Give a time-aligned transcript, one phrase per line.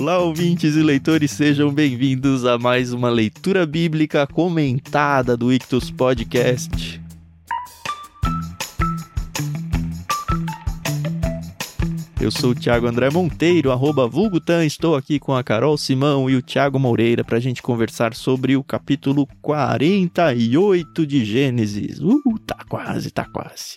[0.00, 6.98] Olá, ouvintes e leitores, sejam bem-vindos a mais uma leitura bíblica comentada do Ictus Podcast.
[12.18, 14.64] Eu sou o Thiago André Monteiro, arroba Vulgutan.
[14.64, 18.56] Estou aqui com a Carol Simão e o Thiago Moreira para a gente conversar sobre
[18.56, 22.00] o capítulo 48 de Gênesis.
[22.00, 23.76] Uh, tá quase, tá quase.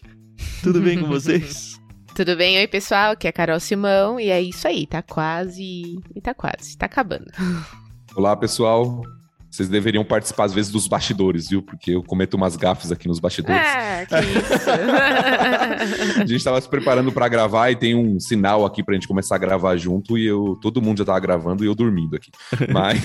[0.64, 1.83] Tudo bem com vocês?
[2.16, 2.60] Tudo bem?
[2.60, 6.00] Oi, pessoal, aqui é a Carol Simão e é isso aí, tá quase.
[6.16, 7.26] E tá quase, tá acabando.
[8.16, 9.02] Olá, pessoal.
[9.50, 11.62] Vocês deveriam participar, às vezes, dos bastidores, viu?
[11.62, 13.62] Porque eu cometo umas gafes aqui nos bastidores.
[13.64, 14.70] Ah, que isso.
[16.22, 19.08] a gente estava se preparando para gravar e tem um sinal aqui para a gente
[19.08, 22.32] começar a gravar junto e eu, todo mundo já estava gravando e eu dormindo aqui.
[22.72, 23.00] Mas,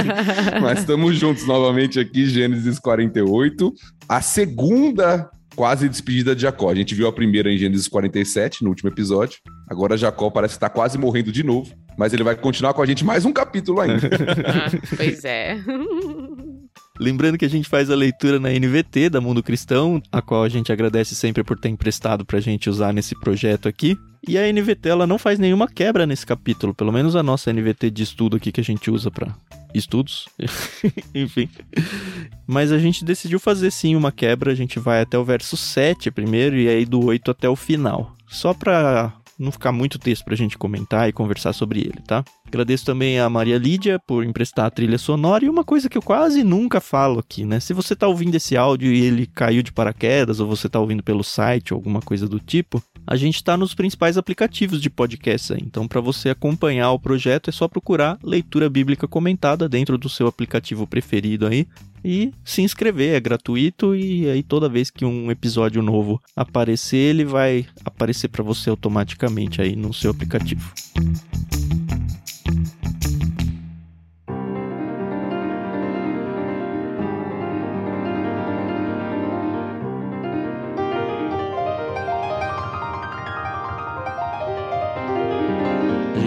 [0.60, 3.72] mas estamos juntos novamente aqui, Gênesis 48.
[4.06, 6.70] A segunda quase despedida de Jacó.
[6.70, 9.38] A gente viu a primeira em Gênesis 47, no último episódio.
[9.68, 12.86] Agora Jacó parece estar tá quase morrendo de novo, mas ele vai continuar com a
[12.86, 14.06] gente mais um capítulo ainda.
[14.46, 15.58] ah, pois é.
[16.98, 20.48] Lembrando que a gente faz a leitura na NVT da Mundo Cristão, a qual a
[20.48, 23.98] gente agradece sempre por ter emprestado pra gente usar nesse projeto aqui.
[24.26, 27.90] E a NVT ela não faz nenhuma quebra nesse capítulo, pelo menos a nossa NVT
[27.90, 29.34] de estudo aqui que a gente usa para
[29.72, 30.26] estudos.
[31.14, 31.48] Enfim.
[32.46, 36.10] Mas a gente decidiu fazer sim uma quebra, a gente vai até o verso 7
[36.10, 38.14] primeiro e aí do 8 até o final.
[38.26, 42.24] Só para não ficar muito texto pra gente comentar e conversar sobre ele, tá?
[42.46, 46.02] Agradeço também a Maria Lídia por emprestar a trilha sonora e uma coisa que eu
[46.02, 47.60] quase nunca falo aqui, né?
[47.60, 51.02] Se você tá ouvindo esse áudio e ele caiu de paraquedas ou você tá ouvindo
[51.02, 55.54] pelo site ou alguma coisa do tipo, a gente está nos principais aplicativos de podcast.
[55.54, 60.26] Então, para você acompanhar o projeto, é só procurar leitura bíblica comentada dentro do seu
[60.26, 61.66] aplicativo preferido aí
[62.04, 67.24] e se inscrever, é gratuito e aí toda vez que um episódio novo aparecer, ele
[67.24, 70.72] vai aparecer para você automaticamente aí no seu aplicativo.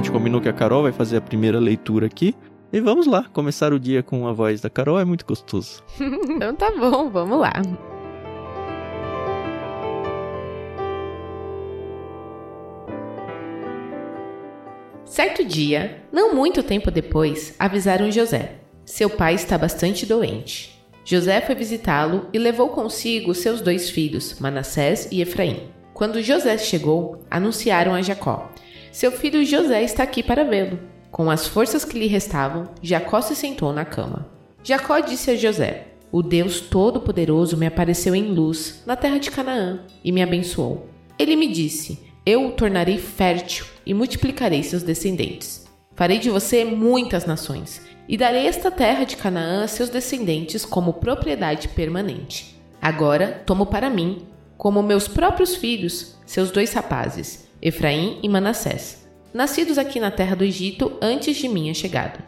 [0.10, 2.36] Gente combinou que a Carol vai fazer a primeira leitura aqui.
[2.74, 5.84] E vamos lá, começar o dia com a voz da Carol é muito gostoso.
[6.00, 7.54] então tá bom, vamos lá.
[15.06, 18.56] Certo dia, não muito tempo depois, avisaram José.
[18.86, 20.80] Seu pai está bastante doente.
[21.06, 25.70] José foi visitá-lo e levou consigo seus dois filhos, Manassés e Efraim.
[25.94, 28.50] Quando José chegou, anunciaram a Jacó:
[28.92, 30.80] Seu filho José está aqui para vê-lo.
[31.12, 34.30] Com as forças que lhe restavam, Jacó se sentou na cama.
[34.64, 39.82] Jacó disse a José: O Deus Todo-Poderoso me apareceu em luz na terra de Canaã
[40.04, 40.88] e me abençoou.
[41.18, 45.68] Ele me disse: Eu o tornarei fértil e multiplicarei seus descendentes.
[45.96, 50.94] Farei de você muitas nações e darei esta terra de Canaã a seus descendentes como
[50.94, 52.58] propriedade permanente.
[52.82, 54.26] Agora tomo para mim,
[54.60, 59.00] como meus próprios filhos, seus dois rapazes, Efraim e Manassés
[59.34, 62.20] nascidos aqui na terra do Egito antes de minha chegada.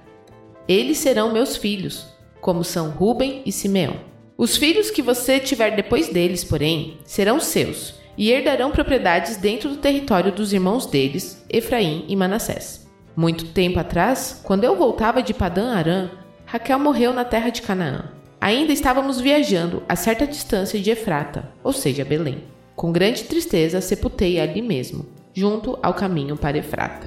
[0.68, 2.08] Eles serão meus filhos,
[2.40, 3.96] como são Ruben e Simeão.
[4.38, 9.78] Os filhos que você tiver depois deles, porém, serão seus e herdarão propriedades dentro do
[9.78, 12.88] território dos irmãos deles, Efraim e Manassés.
[13.16, 16.10] Muito tempo atrás, quando eu voltava de Padã Arã,
[16.46, 18.06] Raquel morreu na terra de Canaã.
[18.42, 22.44] Ainda estávamos viajando a certa distância de Efrata, ou seja, Belém.
[22.76, 27.06] Com grande tristeza sepultei ali mesmo, junto ao caminho para Efrata.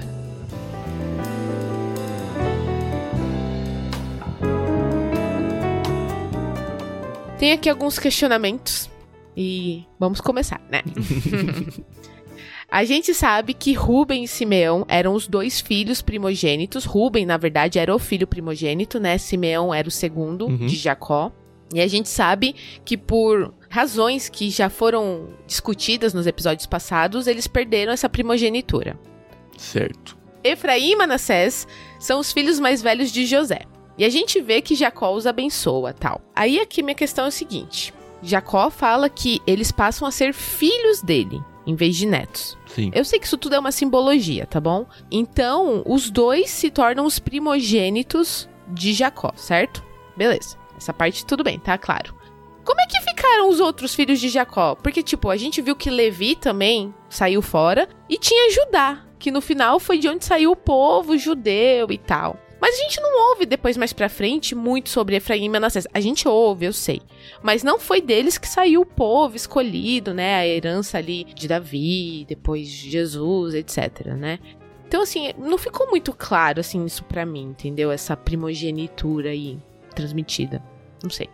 [7.37, 8.89] Tem aqui alguns questionamentos
[9.35, 10.83] e vamos começar, né?
[12.75, 16.83] A gente sabe que Ruben e Simeão eram os dois filhos primogênitos.
[16.83, 19.17] Ruben, na verdade, era o filho primogênito, né?
[19.17, 20.65] Simeão era o segundo uhum.
[20.65, 21.31] de Jacó.
[21.73, 22.53] E a gente sabe
[22.83, 28.99] que por razões que já foram discutidas nos episódios passados, eles perderam essa primogenitura.
[29.57, 30.17] Certo.
[30.43, 31.65] Efraim e Manassés
[31.97, 33.61] são os filhos mais velhos de José.
[33.97, 36.19] E a gente vê que Jacó os abençoa, tal.
[36.35, 41.01] Aí aqui minha questão é o seguinte: Jacó fala que eles passam a ser filhos
[41.01, 42.57] dele, em vez de netos.
[42.75, 42.91] Sim.
[42.93, 44.85] Eu sei que isso tudo é uma simbologia, tá bom?
[45.09, 49.81] Então, os dois se tornam os primogênitos de Jacó, certo?
[50.17, 50.57] Beleza.
[50.75, 52.13] Essa parte tudo bem, tá claro.
[52.65, 54.75] Como é que ficaram os outros filhos de Jacó?
[54.75, 59.39] Porque, tipo, a gente viu que Levi também saiu fora e tinha Judá, que no
[59.39, 62.37] final foi de onde saiu o povo judeu e tal.
[62.59, 65.87] Mas a gente não ouve depois mais pra frente muito sobre Efraim e Manassés.
[65.93, 67.01] A gente ouve, eu sei.
[67.43, 70.35] Mas não foi deles que saiu o povo escolhido, né?
[70.35, 74.39] A herança ali de Davi, depois de Jesus, etc, né?
[74.87, 77.91] Então, assim, não ficou muito claro, assim, isso pra mim, entendeu?
[77.91, 79.57] Essa primogenitura aí
[79.93, 80.63] transmitida.
[81.03, 81.29] Não sei.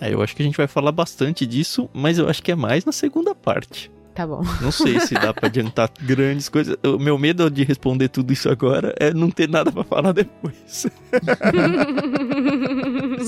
[0.00, 2.54] É, eu acho que a gente vai falar bastante disso, mas eu acho que é
[2.54, 3.90] mais na segunda parte.
[4.16, 4.42] Tá bom.
[4.62, 6.74] Não sei se dá pra adiantar grandes coisas.
[6.82, 10.86] O meu medo de responder tudo isso agora é não ter nada pra falar depois.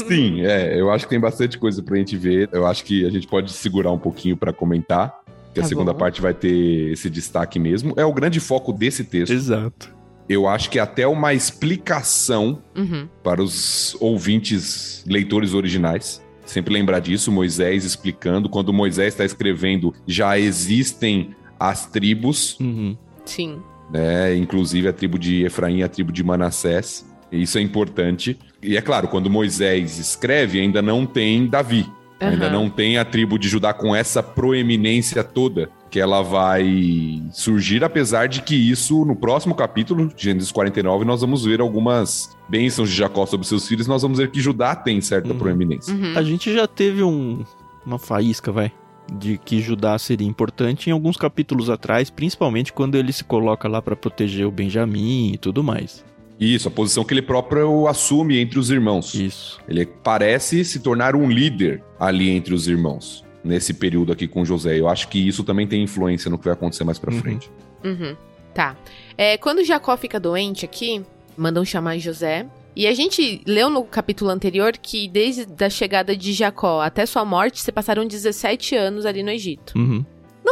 [0.06, 2.48] Sim, é, eu acho que tem bastante coisa pra gente ver.
[2.52, 5.14] Eu acho que a gente pode segurar um pouquinho pra comentar,
[5.54, 5.98] que Tá a segunda bom.
[5.98, 7.94] parte vai ter esse destaque mesmo.
[7.96, 9.32] É o grande foco desse texto.
[9.32, 9.96] Exato.
[10.28, 13.08] Eu acho que até uma explicação Uhum.
[13.22, 16.22] para os ouvintes leitores originais.
[16.48, 18.48] Sempre lembrar disso, Moisés explicando.
[18.48, 22.96] Quando Moisés está escrevendo, já existem as tribos, Uhum.
[23.24, 23.60] Sim.
[23.92, 24.34] né?
[24.34, 27.06] Inclusive a tribo de Efraim e a tribo de Manassés.
[27.30, 28.38] Isso é importante.
[28.62, 31.86] E é claro, quando Moisés escreve, ainda não tem Davi.
[32.20, 32.52] Ainda Aham.
[32.52, 38.26] não tem a tribo de Judá com essa proeminência toda que ela vai surgir, apesar
[38.28, 43.24] de que isso, no próximo capítulo, Gênesis 49, nós vamos ver algumas bênçãos de Jacó
[43.24, 45.38] sobre seus filhos, nós vamos ver que Judá tem certa Uhum.
[45.38, 45.94] proeminência.
[45.94, 46.12] Uhum.
[46.16, 47.42] A gente já teve um,
[47.86, 48.70] uma faísca, vai,
[49.10, 53.80] de que Judá seria importante em alguns capítulos atrás, principalmente quando ele se coloca lá
[53.80, 56.04] pra proteger o Benjamim e tudo mais.
[56.40, 59.12] Isso, a posição que ele próprio assume entre os irmãos.
[59.14, 59.58] Isso.
[59.68, 64.78] Ele parece se tornar um líder ali entre os irmãos, nesse período aqui com José.
[64.78, 67.20] Eu acho que isso também tem influência no que vai acontecer mais pra Uhum.
[67.20, 67.50] frente.
[67.84, 68.16] Uhum.
[68.54, 68.76] Tá.
[69.16, 71.02] É, quando Jacó fica doente aqui,
[71.36, 72.46] mandam chamar José.
[72.76, 77.24] E a gente leu no capítulo anterior que desde a chegada de Jacó até sua
[77.24, 79.76] morte, se passaram 17 anos ali no Egito.
[79.76, 80.04] Uhum.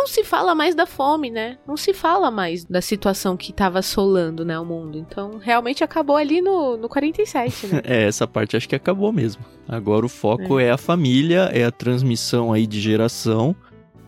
[0.06, 1.58] Não se fala mais da fome, né?
[1.66, 4.96] Não se fala mais da situação que tava assolando, né, o mundo.
[4.96, 7.82] Então, realmente acabou ali no, no 47, né?
[7.86, 9.44] É, essa parte acho que acabou mesmo.
[9.68, 10.70] Agora o foco é.
[10.70, 13.54] a família, é a transmissão aí de geração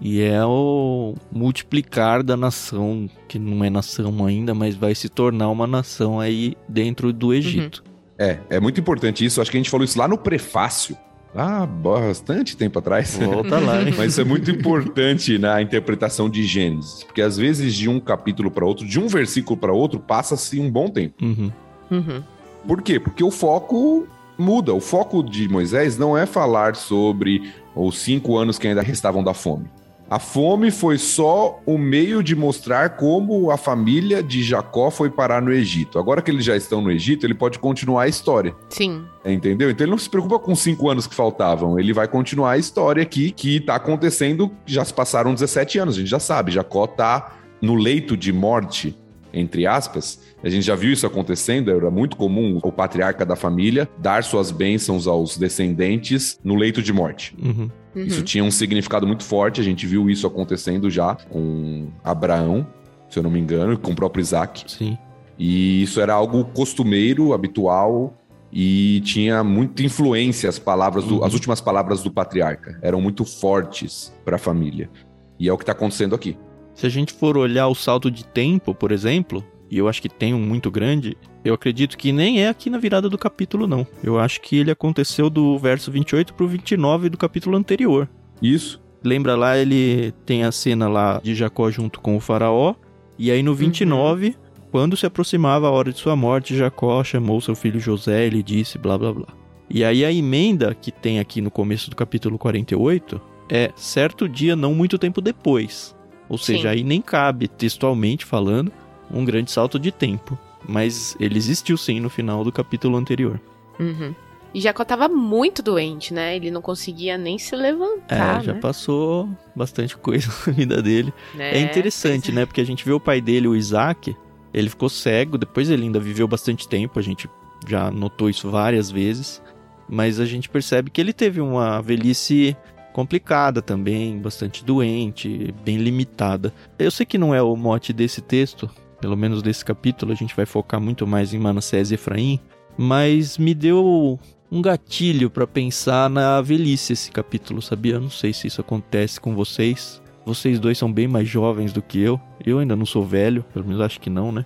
[0.01, 5.49] e é o multiplicar da nação, que não é nação ainda, mas vai se tornar
[5.49, 7.83] uma nação aí dentro do Egito.
[8.17, 9.41] É, é muito importante isso.
[9.41, 10.97] Acho que a gente falou isso lá no prefácio.
[11.35, 13.17] Ah, bastante tempo atrás.
[13.17, 13.95] Volta lá, hein?
[13.97, 18.51] Mas isso é muito importante na interpretação de Gênesis, porque às vezes de um capítulo
[18.51, 21.25] para outro, de um versículo para outro, passa-se um bom tempo.
[21.25, 21.53] Uhum.
[21.91, 22.23] Uhum.
[22.67, 22.99] Por quê?
[22.99, 24.07] Porque o foco
[24.39, 24.73] muda.
[24.73, 29.35] O foco de Moisés não é falar sobre os cinco anos que ainda restavam da
[29.35, 29.67] fome.
[30.11, 35.43] A fome foi só o meio de mostrar como a família de Jacó foi parar
[35.43, 35.99] no Egito.
[35.99, 38.55] Agora que eles já estão no Egito, ele pode continuar a história.
[38.71, 39.05] Sim.
[39.23, 39.71] Entendeu?
[39.71, 41.79] Então ele não se preocupa com os cinco anos que faltavam.
[41.79, 44.51] Ele vai continuar a história aqui que tá acontecendo.
[44.65, 46.53] Já se passaram 17 anos, a gente já sabe.
[46.53, 48.97] Jacó tá no leito de morte,
[49.31, 50.21] entre aspas.
[50.43, 51.71] A gente já viu isso acontecendo.
[51.71, 56.95] Era muito comum o patriarca da família dar suas bênçãos aos descendentes no leito de
[56.95, 57.37] morte.
[57.43, 57.69] Uhum.
[58.03, 58.07] Uhum.
[58.07, 59.61] Isso tinha um significado muito forte.
[59.61, 62.67] A gente viu isso acontecendo já com Abraão,
[63.09, 64.65] se eu não me engano, e com o próprio Isaac.
[64.71, 64.97] Sim.
[65.39, 68.15] E isso era algo costumeiro, habitual,
[68.53, 71.25] e tinha muita influência as palavras do- Uhum.
[71.25, 74.91] as últimas palavras do patriarca eram muito fortes para a família.
[75.39, 76.37] E é o que está acontecendo aqui.
[76.75, 80.09] Se a gente for olhar o salto de tempo, por exemplo, e eu acho que
[80.09, 83.87] tem um muito grande, eu acredito que nem é aqui na virada do capítulo, não.
[84.03, 88.09] Eu acho que ele aconteceu do verso 28 pro 29 do capítulo anterior.
[88.43, 88.81] Isso.
[89.03, 92.75] Lembra lá, ele tem a cena lá de Jacó junto com o faraó,
[93.19, 94.37] e aí no 29,
[94.71, 98.79] quando se aproximava a hora de sua morte, Jacó chamou seu filho José, ele disse
[98.79, 99.27] blá blá blá.
[99.71, 103.21] E aí a emenda que tem aqui no começo do capítulo 48
[103.51, 105.95] é certo dia não muito tempo depois.
[106.29, 106.69] Ou seja, Sim.
[106.69, 108.73] aí nem cabe, textualmente falando,
[109.11, 110.39] um grande salto de tempo.
[110.67, 113.41] Mas ele existiu sim no final do capítulo anterior.
[113.79, 114.15] Uhum.
[114.53, 116.35] E Jacó tava muito doente, né?
[116.35, 118.61] Ele não conseguia nem se É, levantar, já né?
[118.61, 121.13] passou bastante coisa na vida dele.
[121.39, 122.35] É, É, interessante, é.
[122.35, 122.47] né?
[122.47, 124.17] Porque a gente vê o pai dele, o Isaac,
[124.53, 127.29] ele ficou cego, depois ele ainda viveu bastante tempo, a gente
[127.69, 129.43] já notou isso várias vezes,
[129.89, 132.57] mas a gente percebe que ele teve uma velhice
[132.93, 136.53] complicada também, bastante doente, bem limitada.
[136.79, 138.69] Eu sei que não é o mote desse texto,
[139.01, 142.41] pelo menos desse capítulo, a gente vai focar muito mais em Manassés e Efraim,
[142.77, 144.19] mas me deu
[144.51, 147.95] um gatilho pra pensar na velhice esse capítulo, sabia?
[147.95, 150.01] Eu não sei se isso acontece com vocês.
[150.25, 152.21] Vocês dois são bem mais jovens do que eu.
[152.45, 154.45] Eu ainda não sou velho, pelo menos acho que não, né?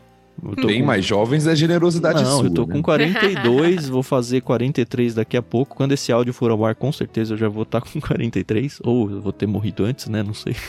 [0.67, 2.47] Bem com- mais jovens é generosidade Não, sua.
[2.47, 2.73] eu tô né?
[2.75, 5.77] com 42, vou fazer 43 daqui a pouco.
[5.77, 8.81] Quando esse áudio for ao ar, com certeza eu já vou estar com 43.
[8.83, 10.23] Ou eu vou ter morrido antes, né?
[10.23, 10.57] Não sei.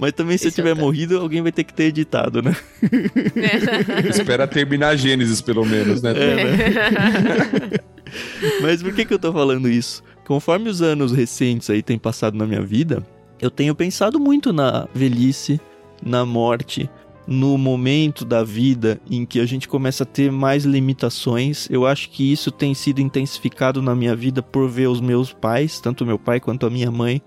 [0.00, 2.56] Mas também se eu Esse é tiver morrido, alguém vai ter que ter editado, né?
[4.08, 6.14] Espera terminar Gênesis, pelo menos, né?
[6.16, 7.80] É,
[8.64, 10.02] Mas por que, que eu tô falando isso?
[10.26, 13.06] Conforme os anos recentes aí têm passado na minha vida,
[13.42, 15.60] eu tenho pensado muito na velhice,
[16.02, 16.88] na morte,
[17.26, 21.68] no momento da vida em que a gente começa a ter mais limitações.
[21.68, 25.78] Eu acho que isso tem sido intensificado na minha vida por ver os meus pais,
[25.78, 27.20] tanto meu pai quanto a minha mãe,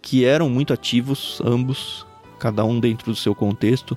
[0.00, 2.06] que eram muito ativos, ambos,
[2.40, 3.96] cada um dentro do seu contexto,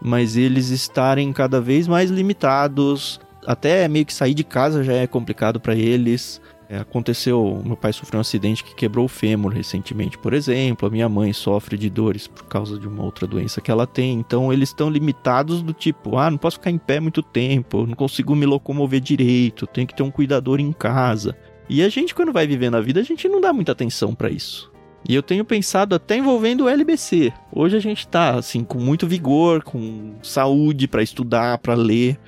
[0.00, 5.06] mas eles estarem cada vez mais limitados, até meio que sair de casa já é
[5.06, 6.40] complicado para eles.
[6.68, 10.88] É, aconteceu, meu pai sofreu um acidente que quebrou o fêmur recentemente, por exemplo.
[10.88, 14.18] A minha mãe sofre de dores por causa de uma outra doença que ela tem.
[14.18, 17.94] Então eles estão limitados do tipo, ah, não posso ficar em pé muito tempo, não
[17.94, 21.36] consigo me locomover direito, tenho que ter um cuidador em casa.
[21.68, 24.30] E a gente, quando vai vivendo a vida, a gente não dá muita atenção para
[24.30, 24.71] isso.
[25.08, 27.32] E eu tenho pensado até envolvendo o LBC.
[27.52, 32.18] Hoje a gente tá assim com muito vigor, com saúde para estudar, para ler.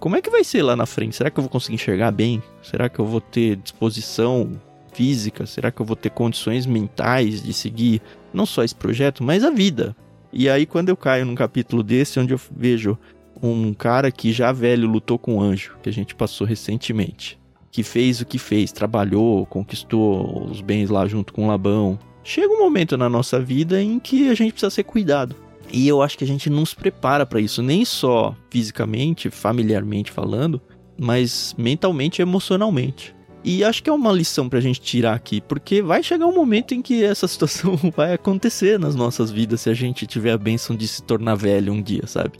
[0.00, 1.16] Como é que vai ser lá na frente?
[1.16, 2.42] Será que eu vou conseguir enxergar bem?
[2.62, 4.60] Será que eu vou ter disposição
[4.92, 5.46] física?
[5.46, 9.50] Será que eu vou ter condições mentais de seguir não só esse projeto, mas a
[9.50, 9.96] vida?
[10.32, 12.98] E aí, quando eu caio num capítulo desse, onde eu vejo
[13.40, 17.38] um cara que já velho lutou com um anjo, que a gente passou recentemente,
[17.70, 21.98] que fez o que fez, trabalhou, conquistou os bens lá junto com Labão.
[22.24, 25.36] Chega um momento na nossa vida em que a gente precisa ser cuidado.
[25.70, 30.10] E eu acho que a gente não se prepara para isso, nem só fisicamente, familiarmente
[30.10, 30.60] falando,
[30.98, 33.14] mas mentalmente e emocionalmente.
[33.44, 36.72] E acho que é uma lição pra gente tirar aqui, porque vai chegar um momento
[36.72, 40.74] em que essa situação vai acontecer nas nossas vidas se a gente tiver a benção
[40.74, 42.38] de se tornar velho um dia, sabe?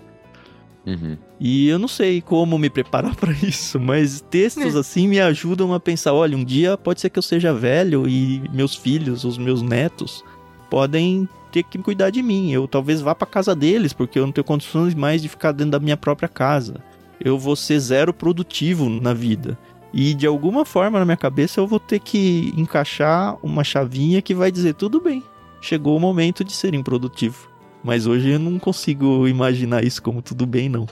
[0.86, 1.16] Uhum.
[1.40, 4.78] E eu não sei como me preparar para isso, mas textos é.
[4.78, 8.48] assim me ajudam a pensar: olha, um dia pode ser que eu seja velho e
[8.52, 10.24] meus filhos, os meus netos,
[10.68, 12.50] podem ter que cuidar de mim.
[12.50, 15.72] Eu talvez vá para casa deles, porque eu não tenho condições mais de ficar dentro
[15.72, 16.76] da minha própria casa.
[17.20, 19.56] Eu vou ser zero produtivo na vida.
[19.92, 24.34] E de alguma forma na minha cabeça eu vou ter que encaixar uma chavinha que
[24.34, 25.22] vai dizer: tudo bem,
[25.60, 27.53] chegou o momento de ser improdutivo.
[27.84, 30.86] Mas hoje eu não consigo imaginar isso como tudo bem, não.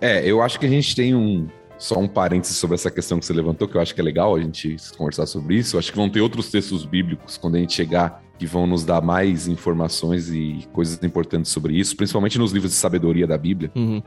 [0.00, 1.46] É, eu acho que a gente tem um,
[1.78, 4.34] só um parênteses sobre essa questão que você levantou, que eu acho que é legal
[4.34, 5.76] a gente conversar sobre isso.
[5.76, 8.84] Eu acho que vão ter outros textos bíblicos quando a gente chegar que vão nos
[8.84, 13.70] dar mais informações e coisas importantes sobre isso, principalmente nos livros de sabedoria da Bíblia.
[13.74, 14.02] Uhum.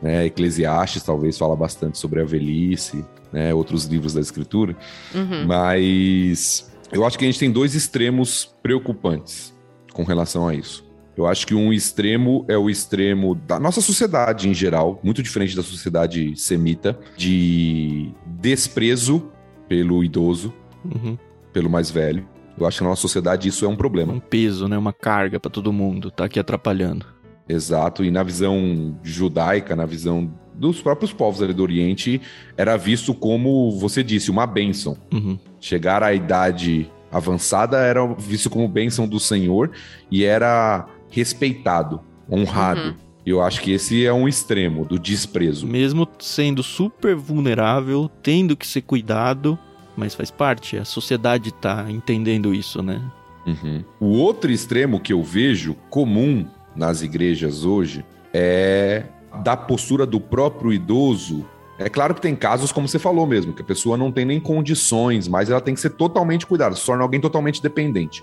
[0.00, 4.76] Né, Eclesiastes talvez fala bastante sobre a velhice, né, outros livros da Escritura,
[5.14, 5.46] uhum.
[5.46, 9.52] mas eu acho que a gente tem dois extremos preocupantes
[9.92, 10.84] com relação a isso.
[11.16, 15.54] Eu acho que um extremo é o extremo da nossa sociedade em geral, muito diferente
[15.54, 19.30] da sociedade semita, de desprezo
[19.68, 20.52] pelo idoso,
[20.84, 21.16] uhum.
[21.52, 22.26] pelo mais velho.
[22.58, 24.12] Eu acho que na nossa sociedade isso é um problema.
[24.12, 24.76] Um peso, né?
[24.78, 27.06] Uma carga para todo mundo, tá aqui atrapalhando.
[27.48, 32.20] Exato, e na visão judaica, na visão dos próprios povos ali do Oriente,
[32.56, 34.96] era visto como, você disse, uma bênção.
[35.12, 35.38] Uhum.
[35.60, 39.70] Chegar à idade avançada era visto como bênção do Senhor
[40.10, 42.80] e era respeitado, honrado.
[42.80, 42.94] Uhum.
[43.24, 45.66] Eu acho que esse é um extremo do desprezo.
[45.66, 49.58] Mesmo sendo super vulnerável, tendo que ser cuidado,
[49.96, 53.00] mas faz parte, a sociedade tá entendendo isso, né?
[53.46, 53.84] Uhum.
[54.00, 59.04] O outro extremo que eu vejo comum nas igrejas hoje é
[59.42, 61.46] da postura do próprio idoso.
[61.78, 64.38] É claro que tem casos, como você falou mesmo, que a pessoa não tem nem
[64.38, 68.22] condições, mas ela tem que ser totalmente cuidada, se torna alguém totalmente dependente.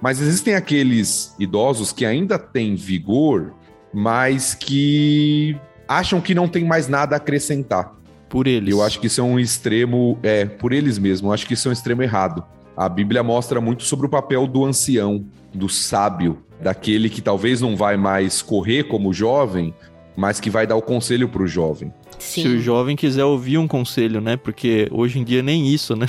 [0.00, 3.54] Mas existem aqueles idosos que ainda têm vigor,
[3.92, 5.56] mas que
[5.88, 7.94] acham que não tem mais nada a acrescentar.
[8.28, 8.70] Por eles.
[8.70, 11.68] Eu acho que isso é um extremo, é, por eles mesmos, eu acho que isso
[11.68, 12.44] é um extremo errado.
[12.76, 15.24] A Bíblia mostra muito sobre o papel do ancião,
[15.54, 19.72] do sábio, daquele que talvez não vai mais correr como jovem,
[20.16, 21.92] mas que vai dar o conselho para o jovem.
[22.18, 22.42] Sim.
[22.42, 24.36] Se o jovem quiser ouvir um conselho, né?
[24.36, 26.06] Porque hoje em dia nem isso, né?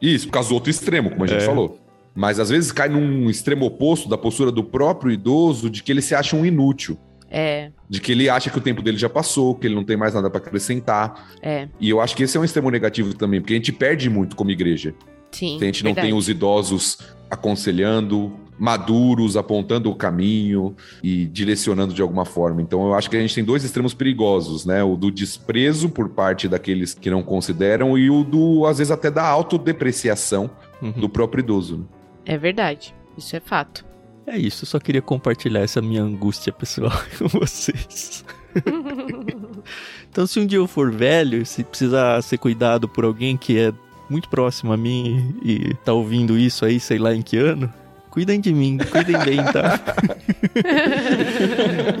[0.00, 1.46] Isso, por causa do outro extremo, como a gente é.
[1.46, 1.78] falou.
[2.14, 6.02] Mas às vezes cai num extremo oposto da postura do próprio idoso, de que ele
[6.02, 6.96] se acha um inútil.
[7.30, 7.72] É.
[7.90, 10.14] De que ele acha que o tempo dele já passou, que ele não tem mais
[10.14, 11.34] nada para acrescentar.
[11.42, 11.68] É.
[11.80, 14.36] E eu acho que esse é um extremo negativo também, porque a gente perde muito
[14.36, 14.94] como igreja.
[15.32, 15.56] Sim.
[15.60, 16.06] A gente não verdade.
[16.08, 22.62] tem os idosos aconselhando, maduros, apontando o caminho e direcionando de alguma forma.
[22.62, 24.84] Então eu acho que a gente tem dois extremos perigosos, né?
[24.84, 29.10] O do desprezo por parte daqueles que não consideram e o do, às vezes, até
[29.10, 30.48] da autodepreciação
[30.80, 30.92] uhum.
[30.92, 31.78] do próprio idoso.
[31.78, 31.84] Né?
[32.24, 32.94] É verdade.
[33.16, 33.84] Isso é fato.
[34.26, 38.24] É isso, eu só queria compartilhar essa minha angústia pessoal com vocês.
[40.10, 43.72] então, se um dia eu for velho, se precisar ser cuidado por alguém que é
[44.08, 47.72] muito próximo a mim e tá ouvindo isso aí, sei lá em que ano,
[48.10, 49.80] cuidem de mim, cuidem bem, tá?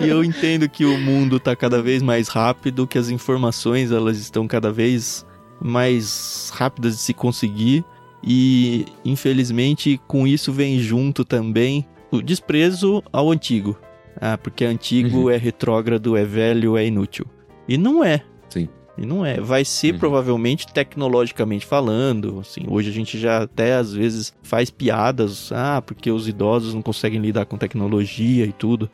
[0.02, 4.18] e eu entendo que o mundo tá cada vez mais rápido, que as informações elas
[4.18, 5.26] estão cada vez
[5.60, 7.84] mais rápidas de se conseguir
[8.26, 13.76] e infelizmente com isso vem junto também o desprezo ao antigo.
[14.20, 15.30] Ah, porque antigo Uhum.
[15.30, 17.26] é retrógrado, é velho, é inútil.
[17.68, 18.22] E não é.
[18.48, 18.68] Sim.
[18.96, 19.40] E não é.
[19.40, 19.98] Vai ser Uhum.
[19.98, 22.38] provavelmente tecnologicamente falando.
[22.38, 25.50] Assim, hoje a gente já até às vezes faz piadas.
[25.50, 28.88] Ah, porque os idosos não conseguem lidar com tecnologia e tudo.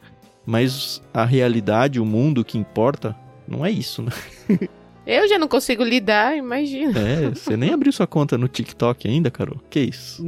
[0.46, 3.14] Mas a realidade, o mundo que importa,
[3.46, 4.10] não é isso, né?
[5.06, 6.98] Eu já não consigo lidar, imagina.
[7.00, 9.60] É, você nem abriu sua conta no TikTok ainda, Carol?
[9.70, 10.22] Que isso?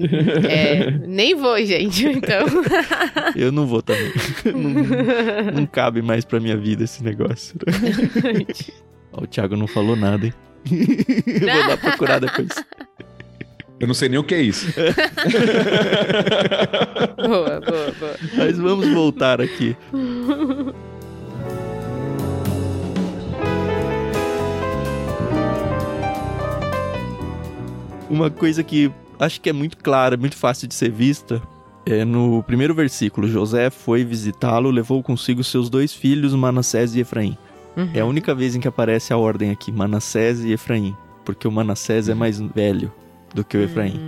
[0.49, 2.47] É, nem vou, gente, então.
[3.37, 4.13] Eu não vou também.
[4.55, 7.55] não, não cabe mais pra minha vida esse negócio.
[9.13, 10.35] Ó, o Thiago não falou nada, hein?
[10.65, 12.49] vou dar procurar depois.
[13.79, 14.73] Eu não sei nem o que é isso.
[17.17, 18.17] boa, boa, boa.
[18.37, 19.77] Mas vamos voltar aqui.
[28.13, 31.41] Uma coisa que acho que é muito clara, muito fácil de ser vista,
[31.87, 37.39] é no primeiro versículo: José foi visitá-lo, levou consigo seus dois filhos, Manassés e Efraim.
[37.95, 41.51] É a única vez em que aparece a ordem aqui, Manassés e Efraim, porque o
[41.51, 42.93] Manassés é mais velho
[43.35, 43.99] do que o Efraim.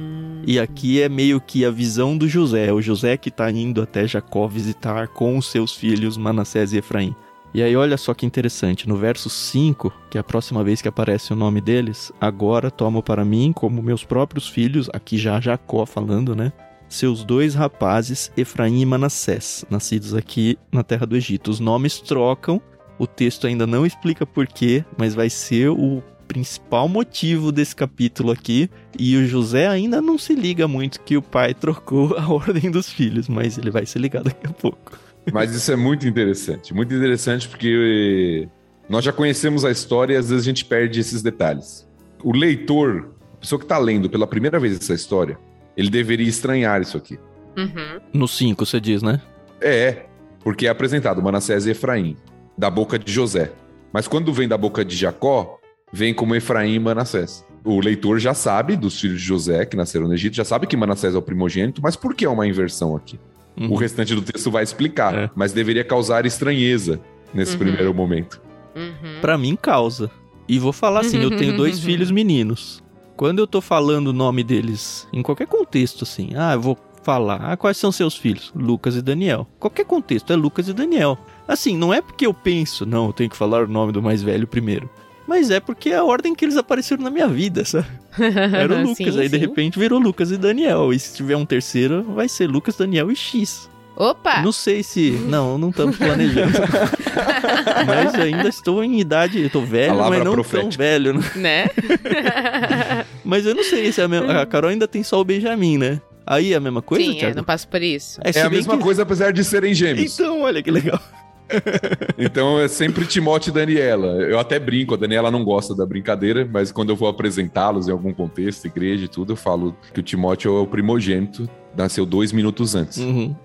[0.46, 4.06] E aqui é meio que a visão do José, o José que tá indo até
[4.06, 7.16] Jacó visitar com os seus filhos Manassés e Efraim.
[7.54, 10.88] E aí olha só que interessante, no verso 5, que é a próxima vez que
[10.88, 15.86] aparece o nome deles, agora tomo para mim como meus próprios filhos, aqui já Jacó
[15.86, 16.52] falando, né?
[16.88, 21.48] Seus dois rapazes, Efraim e Manassés, nascidos aqui na terra do Egito.
[21.48, 22.60] Os nomes trocam,
[22.98, 28.68] o texto ainda não explica porquê, mas vai ser o principal motivo desse capítulo aqui.
[28.98, 32.88] E o José ainda não se liga muito que o pai trocou a ordem dos
[32.88, 35.03] filhos, mas ele vai se ligar daqui a pouco.
[35.32, 36.74] Mas isso é muito interessante.
[36.74, 38.48] Muito interessante porque
[38.88, 41.88] nós já conhecemos a história e às vezes a gente perde esses detalhes.
[42.22, 45.38] O leitor, a pessoa que está lendo pela primeira vez essa história,
[45.76, 47.18] ele deveria estranhar isso aqui.
[47.56, 48.00] Uhum.
[48.12, 49.20] No 5, você diz, né?
[49.60, 50.06] É,
[50.42, 52.16] porque é apresentado Manassés e Efraim,
[52.56, 53.52] da boca de José.
[53.92, 55.58] Mas quando vem da boca de Jacó,
[55.92, 57.44] vem como Efraim e Manassés.
[57.64, 60.76] O leitor já sabe dos filhos de José que nasceram no Egito, já sabe que
[60.76, 63.18] Manassés é o primogênito, mas por que é uma inversão aqui?
[63.56, 63.70] Uhum.
[63.72, 65.30] O restante do texto vai explicar, É.
[65.34, 67.00] mas deveria causar estranheza
[67.32, 67.58] nesse Uhum.
[67.58, 68.40] primeiro momento.
[68.74, 69.20] Uhum.
[69.20, 70.10] Pra mim, causa.
[70.48, 72.82] E vou falar assim, eu tenho dois filhos meninos.
[73.16, 77.36] Quando eu tô falando o nome deles, em qualquer contexto, assim, ah, eu vou falar,
[77.36, 78.50] ah, quais são seus filhos?
[78.56, 79.46] Lucas e Daniel.
[79.60, 81.16] Qualquer contexto, é Lucas e Daniel.
[81.46, 84.22] Assim, não é porque eu penso, não, eu tenho que falar o nome do mais
[84.22, 84.90] velho primeiro.
[85.26, 87.86] Mas é porque é a ordem que eles apareceram na minha vida, sabe?
[88.18, 89.40] Era o Lucas, Sim, aí de sim.
[89.40, 90.92] repente virou Lucas e Daniel.
[90.92, 93.68] E se tiver um terceiro, vai ser Lucas, Daniel e X.
[93.96, 94.42] Opa!
[94.42, 95.12] Não sei se.
[95.28, 96.52] Não, não estamos planejando.
[97.86, 99.40] mas ainda estou em idade.
[99.40, 100.82] Eu tô velho, Palavra mas não tão profética.
[100.82, 101.14] velho.
[101.14, 101.22] né?
[101.36, 101.70] Né?
[103.24, 104.40] Mas eu não sei se é a mesma.
[104.42, 106.00] A Carol ainda tem só o Benjamin, né?
[106.26, 108.20] Aí é a mesma coisa, Sim, é, não passo por isso.
[108.24, 110.12] É, É a mesma que- coisa, apesar de serem gêmeos.
[110.18, 111.00] Então, olha que legal.
[112.18, 114.06] Então é sempre Timote e Daniela.
[114.22, 117.92] Eu até brinco, a Daniela não gosta da brincadeira, mas quando eu vou apresentá-los em
[117.92, 122.32] algum contexto, igreja e tudo, eu falo que o Timóteo é o primogênito, nasceu dois
[122.32, 122.98] minutos antes.
[122.98, 123.34] Uhum.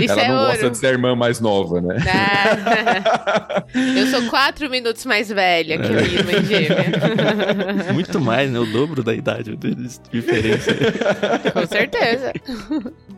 [0.00, 0.50] Isso Ela é não ouro.
[0.52, 1.96] gosta de ser a irmã mais nova, né?
[2.08, 3.64] Ah.
[3.96, 6.86] Eu sou quatro minutos mais velha que a minha irmã gêmea.
[7.92, 8.58] Muito mais, né?
[8.58, 9.74] O dobro da idade de
[10.12, 10.72] diferença.
[11.52, 12.32] Com certeza.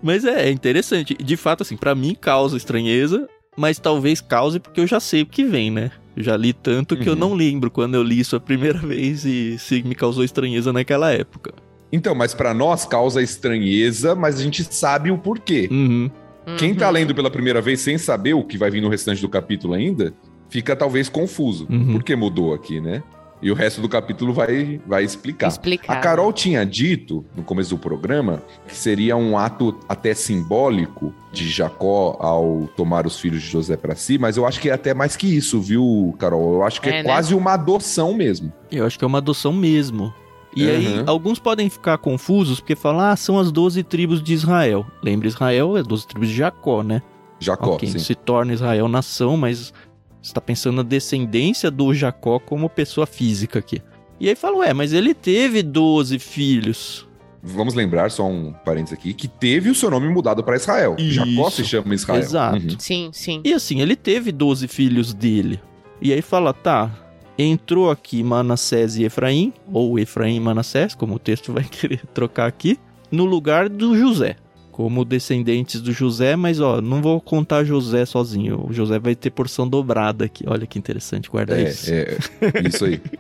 [0.03, 1.15] Mas é, é interessante.
[1.15, 5.27] De fato, assim, pra mim causa estranheza, mas talvez cause porque eu já sei o
[5.27, 5.91] que vem, né?
[6.17, 7.19] Eu já li tanto que eu Uhum.
[7.19, 11.13] não lembro quando eu li isso a primeira vez e se me causou estranheza naquela
[11.13, 11.53] época.
[11.93, 15.69] Então, mas pra nós causa estranheza, mas a gente sabe o porquê.
[15.71, 16.11] Uhum.
[16.59, 16.77] Quem Uhum.
[16.77, 19.75] tá lendo pela primeira vez sem saber o que vai vir no restante do capítulo
[19.75, 20.13] ainda,
[20.49, 21.67] fica talvez confuso.
[21.71, 21.93] Uhum.
[21.93, 23.03] Por que mudou aqui, né?
[23.41, 25.47] E o resto do capítulo vai, vai explicar.
[25.47, 25.93] Explicar.
[25.93, 31.49] A Carol tinha dito, no começo do programa, que seria um ato até simbólico de
[31.49, 34.93] Jacó ao tomar os filhos de José para si, mas eu acho que é até
[34.93, 36.55] mais que isso, viu, Carol?
[36.55, 37.05] Eu acho que é, É, né?
[37.05, 38.53] quase uma adoção mesmo.
[38.73, 40.13] Eu acho que é uma adoção mesmo.
[40.59, 40.71] E Uhum.
[40.99, 44.87] aí, alguns podem ficar confusos porque falam, ah, são as 12 tribos de Israel.
[45.03, 47.03] Lembra, Israel é 12 tribos de Jacó, né?
[47.41, 47.99] Jacó, ok, sim.
[47.99, 49.73] se torna Israel nação, mas
[50.21, 53.81] você tá pensando na descendência do Jacó como pessoa física aqui.
[54.19, 57.07] E aí fala, ué, mas ele teve 12 filhos.
[57.41, 60.97] Vamos lembrar, só um parênteses aqui, que teve o seu nome mudado para Israel.
[60.99, 61.13] Isso.
[61.13, 62.21] Jacó se chama Israel.
[62.21, 62.57] Exato.
[62.57, 62.77] Uhum.
[62.81, 63.41] Sim, sim.
[63.45, 65.61] E assim, ele teve 12 filhos dele.
[66.03, 66.91] E aí fala, tá,
[67.39, 72.47] entrou aqui Manassés e Efraim, ou Efraim e Manassés, como o texto vai querer trocar
[72.47, 72.79] aqui,
[73.11, 74.37] no lugar do José.
[74.73, 78.65] Como descendentes do José, mas ó, não vou contar José sozinho.
[78.69, 80.45] O José vai ter porção dobrada aqui.
[80.47, 81.91] Olha que interessante, guarda isso.
[81.91, 83.01] É, é, isso aí.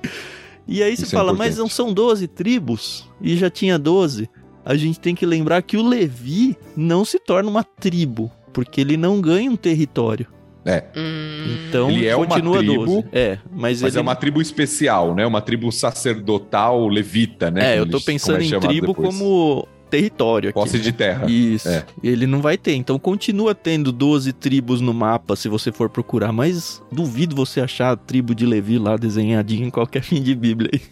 [0.70, 3.08] E aí você Isso é fala, mas não são 12 tribos?
[3.22, 4.28] E já tinha 12?
[4.68, 8.98] a gente tem que lembrar que o Levi não se torna uma tribo, porque ele
[8.98, 10.26] não ganha um território.
[10.70, 10.84] É.
[10.96, 13.04] Hum, Então Ele é uma continua tribo, 12.
[13.12, 15.24] É, mas, Mas ele é uma tribo especial, né?
[15.26, 17.74] Uma tribo sacerdotal levita, né?
[17.76, 19.08] É, eu tô eles- pensando é em tribo depois.
[19.16, 20.54] como território aqui.
[20.58, 21.24] Posse de terra.
[21.30, 21.66] Isso.
[21.68, 21.84] É.
[22.02, 22.74] Ele não vai ter.
[22.74, 26.32] Então continua tendo 12 tribos no mapa se você for procurar.
[26.32, 30.70] Mas duvido você achar a tribo de Levi lá desenhadinha em qualquer fim de Bíblia
[30.74, 30.82] aí.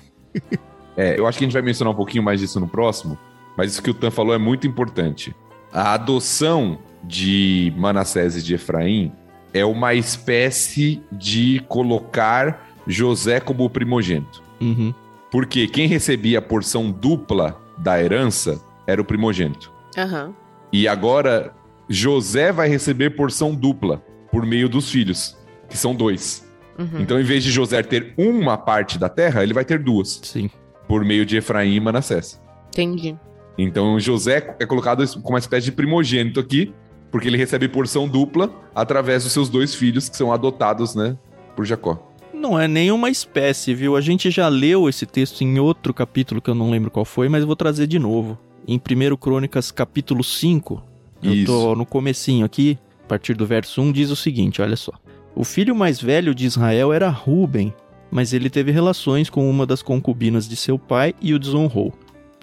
[0.96, 3.18] É, eu acho que a gente vai mencionar um pouquinho mais disso no próximo,
[3.58, 5.34] mas isso que o Tan falou é muito importante.
[5.70, 9.12] A adoção de Manassés e de Efraim
[9.56, 14.42] é uma espécie de colocar José como o primogênito.
[14.60, 14.92] Uhum.
[15.30, 19.72] Porque quem recebia a porção dupla da herança era o primogênito.
[19.96, 20.34] aham.
[20.72, 21.54] E agora
[21.88, 25.36] José vai receber porção dupla por meio dos filhos,
[25.68, 26.44] que são dois.
[26.76, 27.00] Uhum.
[27.00, 30.50] Então, em vez de José ter uma parte da terra, ele vai ter duas, Sim.
[30.88, 32.42] por meio de Efraim e Manassés.
[32.68, 33.16] Entendi.
[33.56, 36.74] Então José é colocado como uma espécie de primogênito aqui,
[37.10, 41.16] porque ele recebe porção dupla através dos seus dois filhos que são adotados, né,
[41.54, 42.12] por Jacó.
[42.34, 43.96] Não é nenhuma espécie, viu?
[43.96, 47.28] A gente já leu esse texto em outro capítulo que eu não lembro qual foi,
[47.28, 48.38] mas eu vou trazer de novo.
[48.68, 50.82] Em 1 Crônicas, capítulo 5,
[51.22, 51.46] eu Isso.
[51.46, 54.92] tô no comecinho aqui, a partir do verso 1, diz o seguinte, olha só.
[55.34, 57.72] O filho mais velho de Israel era Ruben,
[58.10, 61.92] mas ele teve relações com uma das concubinas de seu pai e o desonrou.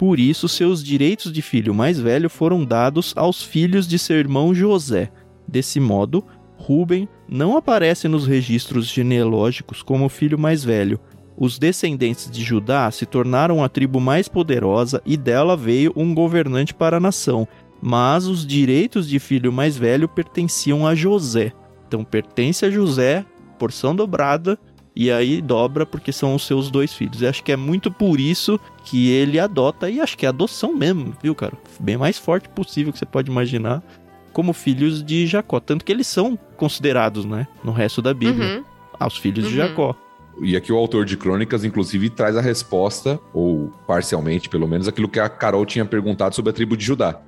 [0.06, 4.54] Por isso, seus direitos de filho mais velho foram dados aos filhos de seu irmão
[4.54, 5.10] José.
[5.48, 6.22] Desse modo,
[6.58, 11.00] Ruben não aparece nos registros genealógicos como filho mais velho.
[11.38, 16.74] Os descendentes de Judá se tornaram a tribo mais poderosa e dela veio um governante
[16.74, 17.48] para a nação,
[17.80, 21.50] mas os direitos de filho mais velho pertenciam a José.
[21.88, 23.24] Então pertence a José,
[23.58, 24.58] porção dobrada,
[24.96, 27.20] e aí dobra porque são os seus dois filhos.
[27.22, 30.74] Eu acho que é muito por isso que ele adota, e acho que é adoção
[30.76, 31.54] mesmo, viu, cara?
[31.80, 33.82] Bem mais forte possível que você pode imaginar,
[34.32, 35.60] como filhos de Jacó.
[35.60, 38.64] Tanto que eles são considerados, né, no resto da Bíblia, Uhum.
[38.98, 39.68] aos filhos de Uhum.
[39.68, 39.96] Jacó.
[40.42, 45.08] E aqui o autor de Crônicas, inclusive, traz a resposta, ou parcialmente pelo menos, aquilo
[45.08, 47.20] que a Carol tinha perguntado sobre a tribo de Judá.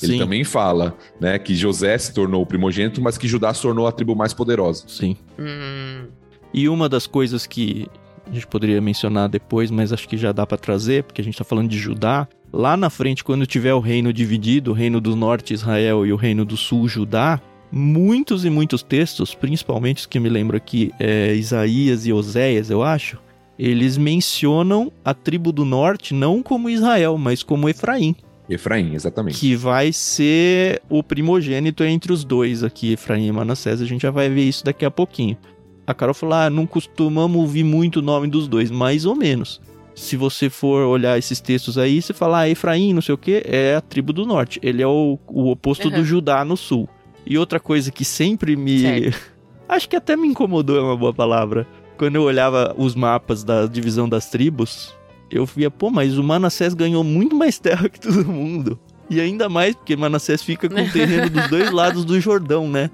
[0.00, 3.60] Ele Sim, também fala, né, que José se tornou o primogênito, mas que Judá se
[3.62, 4.84] tornou a tribo mais poderosa.
[4.88, 5.16] sim.
[5.38, 6.06] Hum,
[6.52, 7.88] E uma das coisas que
[8.26, 11.36] a gente poderia mencionar depois, mas acho que já dá pra trazer, porque a gente
[11.36, 12.28] tá falando de Judá.
[12.52, 16.16] Lá na frente, quando tiver o reino dividido, o reino do norte Israel e o
[16.16, 21.34] reino do sul Judá, muitos e muitos textos, principalmente os que me lembro aqui, é
[21.34, 23.18] Isaías e Oséias, eu acho,
[23.58, 28.14] eles mencionam a tribo do norte não como Israel, mas como Efraim,
[28.48, 29.38] Efraim, exatamente.
[29.38, 33.80] que vai ser o primogênito entre os dois aqui, Efraim e Manassés.
[33.80, 35.36] A gente já vai ver isso daqui a pouquinho.
[35.86, 39.60] A Carol falou: ah, não costumamos ouvir muito o nome dos dois, mais ou menos.
[39.94, 43.42] Se você for olhar esses textos aí, você fala, ah, Efraim, não sei o que,
[43.44, 44.58] é a tribo do norte.
[44.62, 46.04] Ele é o, o oposto do Uhum.
[46.04, 46.88] Judá no sul.
[47.26, 48.80] E outra coisa que sempre me.
[48.80, 49.32] Certo.
[49.68, 51.66] Acho que até me incomodou, é uma boa palavra.
[51.96, 54.94] Quando eu olhava os mapas da divisão das tribos,
[55.30, 58.78] eu via, pô, mas o Manassés ganhou muito mais terra que todo mundo.
[59.08, 62.90] E ainda mais porque Manassés fica com o terreno dos dois lados do Jordão, né?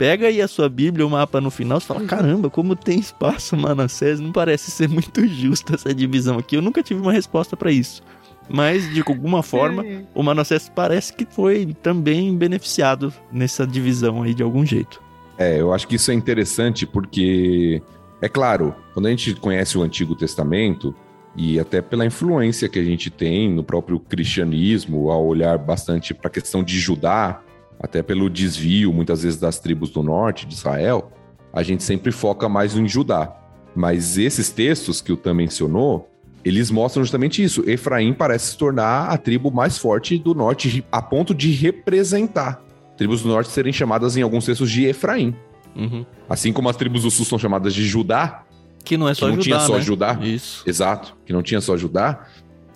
[0.00, 3.54] Pega aí a sua Bíblia, o mapa no final, você fala, caramba, como tem espaço
[3.54, 6.56] Manassés, não parece ser muito justa essa divisão aqui.
[6.56, 8.02] Eu nunca tive uma resposta pra isso.
[8.48, 9.84] Mas, de alguma forma,
[10.14, 15.02] o Manassés parece que foi também beneficiado nessa divisão aí de algum jeito.
[15.36, 17.82] É, eu acho que isso é interessante porque,
[18.22, 20.94] é claro, quando a gente conhece o Antigo Testamento,
[21.36, 26.28] e até pela influência que a gente tem no próprio cristianismo, ao olhar bastante para
[26.28, 27.42] a questão de Judá,
[27.80, 31.10] até pelo desvio muitas vezes das tribos do norte de Israel,
[31.52, 33.34] a gente sempre foca mais em Judá.
[33.74, 36.08] Mas esses textos que o Tam mencionou,
[36.44, 37.68] eles mostram justamente isso.
[37.68, 42.62] Efraim parece se tornar a tribo mais forte do norte, a ponto de representar
[43.00, 45.34] tribos do norte serem chamadas em alguns textos de Efraim.
[45.74, 46.04] Uhum.
[46.28, 48.44] Assim como as tribos do sul são chamadas de Judá,
[48.84, 49.80] Que não é que só não Judá, tinha só né?
[49.80, 50.18] Judá.
[50.20, 50.62] Isso.
[50.68, 52.26] Exato, que não tinha só Judá,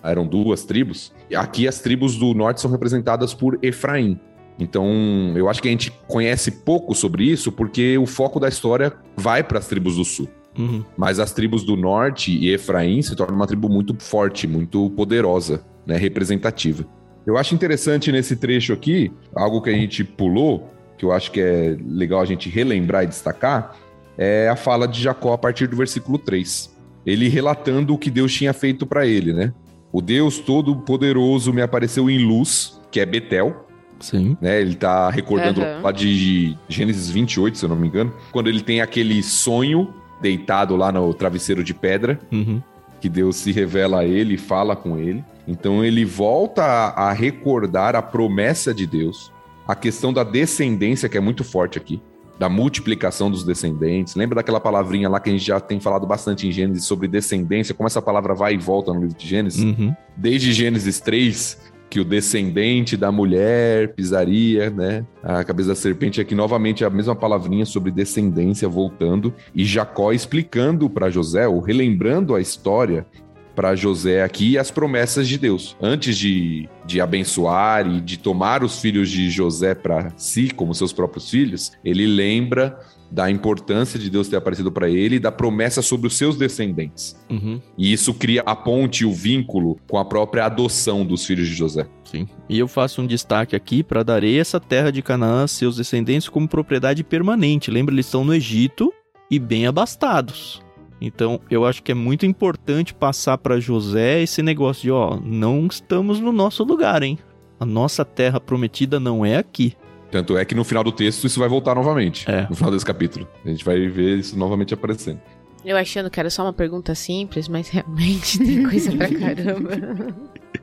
[0.01, 1.13] eram duas tribos.
[1.29, 4.19] E Aqui as tribos do norte são representadas por Efraim.
[4.57, 8.93] Então, eu acho que a gente conhece pouco sobre isso porque o foco da história
[9.15, 10.29] vai para as tribos do sul.
[10.57, 10.83] Uhum.
[10.95, 15.65] Mas as tribos do norte e Efraim se tornam uma tribo muito forte, muito poderosa,
[15.85, 16.85] né, representativa.
[17.25, 21.41] Eu acho interessante nesse trecho aqui, algo que a gente pulou, que eu acho que
[21.41, 23.75] é legal a gente relembrar e destacar,
[24.17, 26.73] é a fala de Jacó a partir do versículo 3.
[27.05, 29.53] Ele relatando o que Deus tinha feito para ele, né?
[29.91, 33.64] O Deus Todo-Poderoso me apareceu em luz, que é Betel,
[33.99, 34.37] Sim.
[34.41, 34.61] né?
[34.61, 35.81] Ele tá recordando Aham.
[35.83, 40.75] lá de Gênesis 28, se eu não me engano, quando ele tem aquele sonho deitado
[40.75, 42.61] lá no travesseiro de pedra, Uhum.
[43.01, 45.23] que Deus se revela a ele e fala com ele.
[45.47, 49.31] Então ele volta a, a recordar a promessa de Deus,
[49.67, 52.01] a questão da descendência, que é muito forte aqui,
[52.39, 54.15] da multiplicação dos descendentes.
[54.15, 57.73] Lembra daquela palavrinha lá que a gente já tem falado bastante em Gênesis sobre descendência,
[57.75, 59.63] como essa palavra vai e volta no livro de Gênesis?
[59.63, 59.95] Uhum.
[60.17, 61.57] Desde Gênesis 3,
[61.89, 65.05] que o descendente da mulher pisaria, né?
[65.23, 70.89] A cabeça da serpente aqui novamente a mesma palavrinha sobre descendência voltando e Jacó explicando
[70.89, 73.05] para José, ou relembrando a história
[73.55, 75.75] para José aqui as promessas de Deus.
[75.81, 80.91] Antes de, de abençoar e de tomar os filhos de José para si, como seus
[80.91, 82.77] próprios filhos, ele lembra
[83.09, 87.15] da importância de Deus ter aparecido para ele e da promessa sobre os seus descendentes.
[87.29, 87.61] Uhum.
[87.77, 91.87] E isso cria a ponte, o vínculo com a própria adoção dos filhos de José.
[92.03, 92.27] Sim.
[92.49, 96.47] E eu faço um destaque aqui para darei essa terra de Canaã seus descendentes como
[96.47, 97.71] propriedade permanente.
[97.71, 98.91] Lembra, eles estão no Egito
[99.29, 100.64] e bem abastados.
[100.99, 105.67] Então, eu acho que é muito importante passar para José esse negócio de, ó, não
[105.67, 107.19] estamos no nosso lugar, hein?
[107.59, 109.75] A nossa terra prometida não é aqui.
[110.11, 112.29] Tanto é que no final do texto isso vai voltar novamente.
[112.29, 112.47] É.
[112.49, 113.27] No final desse capítulo.
[113.43, 115.19] A gente vai ver isso novamente aparecendo.
[115.63, 119.71] Eu achando que era só uma pergunta simples, mas realmente tem coisa pra caramba.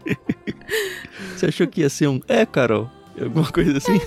[1.37, 2.88] Você achou que ia ser um é, Carol?
[3.21, 4.01] Alguma coisa assim?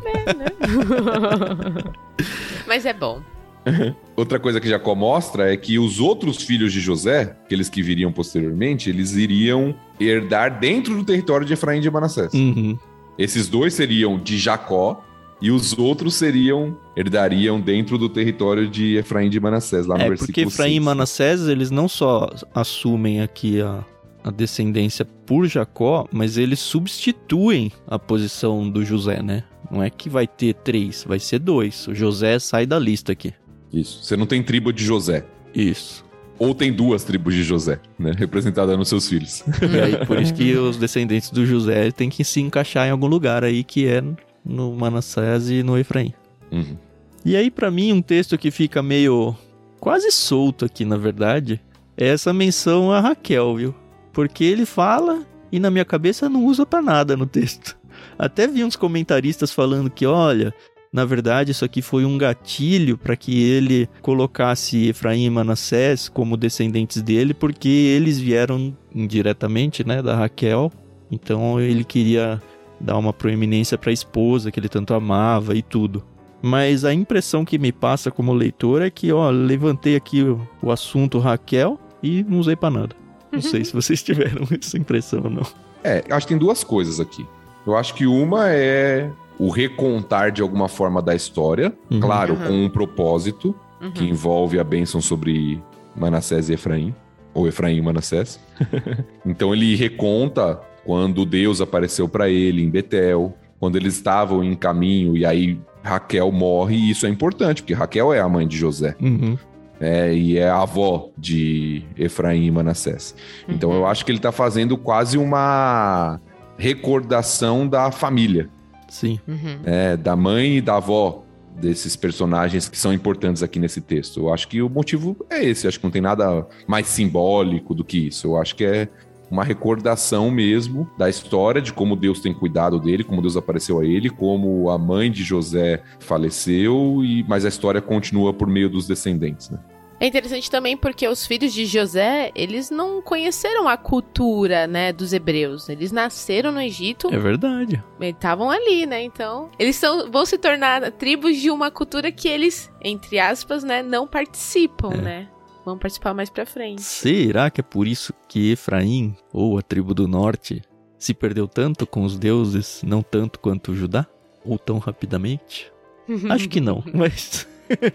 [2.66, 3.22] mas é bom.
[4.16, 8.12] Outra coisa que Jacó mostra é que os outros filhos de José, aqueles que viriam
[8.12, 12.32] posteriormente, eles iriam herdar dentro do território de Efraim e de Manassés.
[12.34, 12.78] Uhum.
[13.18, 15.04] Esses dois seriam de Jacó
[15.40, 20.02] e os outros seriam herdariam dentro do território de Efraim e de Manassés, lá no
[20.02, 20.84] É versículo porque Efraim e 6.
[20.84, 23.84] Manassés, eles não só assumem aqui a,
[24.22, 29.44] a descendência por Jacó, mas eles substituem a posição do José, né?
[29.70, 31.86] Não é que vai ter três, vai ser dois.
[31.86, 33.32] O José sai da lista aqui.
[33.72, 34.02] Isso.
[34.02, 35.24] Você não tem tribo de José.
[35.54, 36.04] Isso.
[36.38, 38.12] Ou tem duas tribos de José, né?
[38.16, 39.44] Representada nos seus filhos.
[39.62, 43.06] E aí, por isso que os descendentes do José têm que se encaixar em algum
[43.06, 44.02] lugar aí, que é
[44.44, 46.14] no Manassés e no Efraim.
[46.50, 46.76] Uhum.
[47.24, 49.36] E aí, pra mim, um texto que fica meio
[49.78, 51.60] quase solto aqui, na verdade,
[51.96, 53.74] é essa menção a Raquel, viu?
[54.12, 57.76] Porque ele fala e na minha cabeça não usa pra nada no texto.
[58.18, 60.54] Até vi uns comentaristas falando que, olha,
[60.92, 66.36] na verdade isso aqui foi um gatilho para que ele colocasse Efraim e Manassés como
[66.36, 70.72] descendentes dele, porque eles vieram indiretamente, né, da Raquel.
[71.10, 72.40] Então ele queria
[72.80, 76.02] dar uma proeminência para a esposa que ele tanto amava e tudo.
[76.42, 80.70] Mas a impressão que me passa como leitor é que, ó, levantei aqui o, o
[80.70, 82.96] assunto Raquel e não usei pra nada.
[83.30, 85.46] Não sei se vocês tiveram essa impressão ou não.
[85.84, 87.26] É, acho que tem duas coisas aqui.
[87.66, 92.00] Eu acho que uma é o recontar de alguma forma da história, Uhum.
[92.00, 92.46] claro, Uhum.
[92.46, 93.90] com um propósito Uhum.
[93.92, 95.62] que envolve a bênção sobre
[95.96, 96.94] Manassés e Efraim,
[97.32, 98.38] ou Efraim e Manassés.
[99.24, 105.16] então ele reconta quando Deus apareceu para ele em Betel, quando eles estavam em caminho
[105.16, 108.94] e aí Raquel morre, e isso é importante, porque Raquel é a mãe de José.
[109.00, 109.38] Uhum.
[109.80, 113.14] É, e é a avó de Efraim e Manassés.
[113.48, 116.20] Então eu acho que ele está fazendo quase uma
[116.58, 118.48] recordação da família,
[118.90, 119.18] Sim.
[119.26, 119.60] Uhum.
[119.62, 121.24] né, da mãe e da avó
[121.60, 124.20] desses personagens que são importantes aqui nesse texto.
[124.20, 127.74] Eu acho que o motivo é esse, eu acho que não tem nada mais simbólico
[127.74, 128.26] do que isso.
[128.26, 128.88] Eu acho que é
[129.30, 133.84] uma recordação mesmo da história de como Deus tem cuidado dele, como Deus apareceu a
[133.84, 138.88] ele, como a mãe de José faleceu e mas a história continua por meio dos
[138.88, 139.58] descendentes, né?
[140.00, 145.12] É interessante também porque os filhos de José, eles não conheceram a cultura, né, dos
[145.12, 145.68] hebreus.
[145.68, 147.82] Eles nasceram no Egito, É verdade.
[148.00, 149.02] estavam ali, né?
[149.02, 153.82] Então, eles são, vão se tornar tribos de uma cultura que eles, entre aspas, né,
[153.82, 154.96] não participam, É.
[154.96, 155.28] né?
[155.66, 156.80] Vão participar mais pra frente.
[156.80, 160.62] Será que é por isso que Efraim, ou a tribo do norte,
[160.98, 164.06] se perdeu tanto com os deuses, não tanto quanto Judá?
[164.42, 165.70] Ou tão rapidamente?
[166.30, 167.46] Acho que não, mas.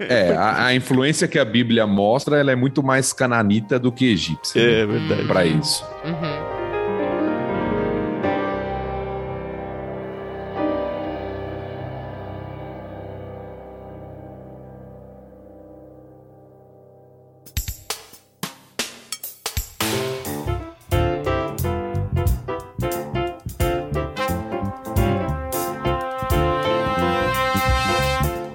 [0.09, 4.11] É, a, a influência que a Bíblia mostra, ela é muito mais cananita do que
[4.11, 4.61] egípcia.
[4.61, 5.27] né, É verdade.
[5.27, 5.83] Pra isso.
[6.05, 6.55] Uhum.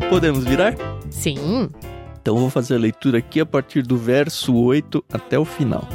[0.09, 0.75] Podemos virar?
[1.21, 1.69] Sim.
[2.23, 5.87] Então vou fazer a leitura aqui a partir do verso 8 até o final.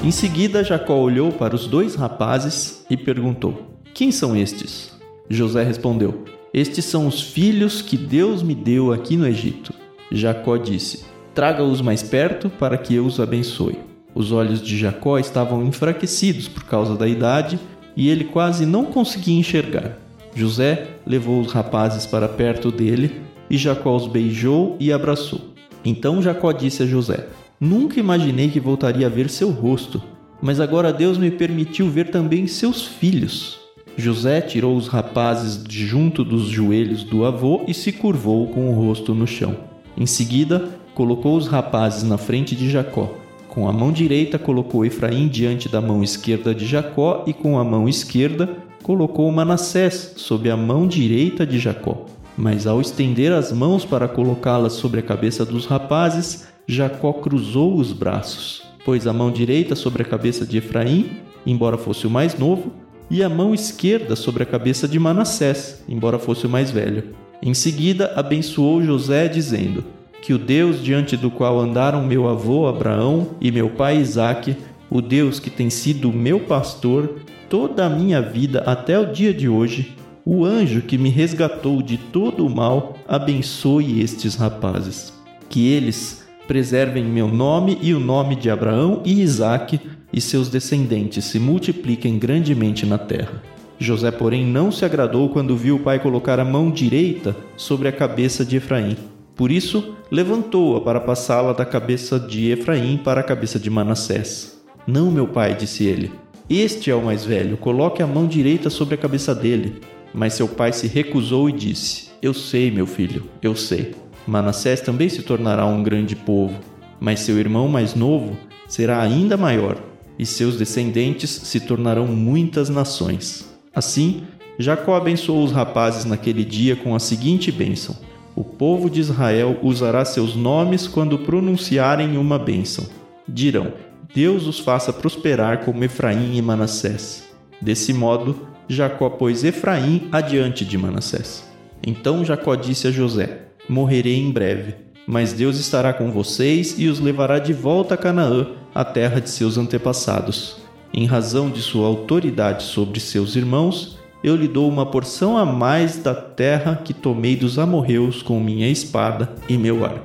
[0.00, 4.96] Em seguida, Jacó olhou para os dois rapazes e perguntou: Quem são estes?
[5.28, 9.74] José respondeu: Estes são os filhos que Deus me deu aqui no Egito.
[10.12, 11.04] Jacó disse:
[11.34, 13.76] Traga-os mais perto para que eu os abençoe.
[14.14, 17.58] Os olhos de Jacó estavam enfraquecidos por causa da idade
[17.96, 19.98] e ele quase não conseguia enxergar.
[20.34, 25.40] José levou os rapazes para perto dele e Jacó os beijou e abraçou.
[25.84, 27.26] Então Jacó disse a José:
[27.58, 30.02] Nunca imaginei que voltaria a ver seu rosto,
[30.42, 33.58] mas agora Deus me permitiu ver também seus filhos.
[33.96, 38.74] José tirou os rapazes de junto dos joelhos do avô e se curvou com o
[38.74, 39.56] rosto no chão.
[39.96, 43.10] Em seguida, colocou os rapazes na frente de Jacó.
[43.56, 47.64] Com a mão direita colocou Efraim diante da mão esquerda de Jacó e com a
[47.64, 48.50] mão esquerda
[48.82, 52.04] colocou Manassés sob a mão direita de Jacó.
[52.36, 57.94] Mas ao estender as mãos para colocá-las sobre a cabeça dos rapazes, Jacó cruzou os
[57.94, 61.12] braços, pôs a mão direita sobre a cabeça de Efraim,
[61.46, 62.70] embora fosse o mais novo,
[63.10, 67.04] e a mão esquerda sobre a cabeça de Manassés, embora fosse o mais velho.
[67.40, 69.95] Em seguida, abençoou José, dizendo:
[70.26, 74.56] que o Deus diante do qual andaram meu avô Abraão e meu pai Isaque,
[74.90, 79.48] o Deus que tem sido meu pastor toda a minha vida até o dia de
[79.48, 85.12] hoje, o anjo que me resgatou de todo o mal, abençoe estes rapazes.
[85.48, 89.80] Que eles preservem meu nome e o nome de Abraão e Isaque,
[90.12, 93.40] e seus descendentes se multipliquem grandemente na terra.
[93.78, 97.92] José, porém, não se agradou quando viu o pai colocar a mão direita sobre a
[97.92, 98.96] cabeça de Efraim
[99.36, 104.58] por isso, levantou-a para passá-la da cabeça de Efraim para a cabeça de Manassés.
[104.86, 106.10] Não, meu pai, disse ele.
[106.48, 109.80] Este é o mais velho, coloque a mão direita sobre a cabeça dele.
[110.14, 113.94] Mas seu pai se recusou e disse: Eu sei, meu filho, eu sei.
[114.26, 116.58] Manassés também se tornará um grande povo,
[116.98, 119.76] mas seu irmão mais novo será ainda maior,
[120.18, 123.46] e seus descendentes se tornarão muitas nações.
[123.74, 124.22] Assim,
[124.58, 127.94] Jacó abençoou os rapazes naquele dia com a seguinte bênção:
[128.36, 132.86] o povo de Israel usará seus nomes quando pronunciarem uma bênção.
[133.26, 133.72] Dirão:
[134.14, 137.26] Deus os faça prosperar como Efraim e Manassés.
[137.60, 141.44] Desse modo, Jacó pôs Efraim adiante de Manassés.
[141.84, 144.74] Então Jacó disse a José: Morrerei em breve,
[145.06, 149.30] mas Deus estará com vocês e os levará de volta a Canaã, a terra de
[149.30, 150.58] seus antepassados.
[150.92, 155.98] Em razão de sua autoridade sobre seus irmãos, eu lhe dou uma porção a mais
[155.98, 160.02] da terra que tomei dos amorreus com minha espada e meu arco.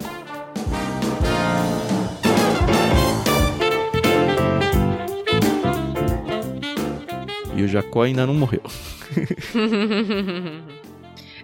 [7.55, 8.61] E o Jacó ainda não morreu.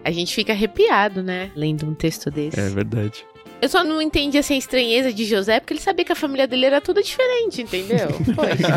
[0.05, 1.49] a gente fica arrepiado, né?
[1.55, 2.59] Lendo um texto desse.
[2.59, 3.25] É verdade.
[3.59, 6.45] Eu só não entendi assim, a estranheza de José, porque ele sabia que a família
[6.45, 8.09] dele era tudo diferente, entendeu?
[8.35, 8.73] Poxa.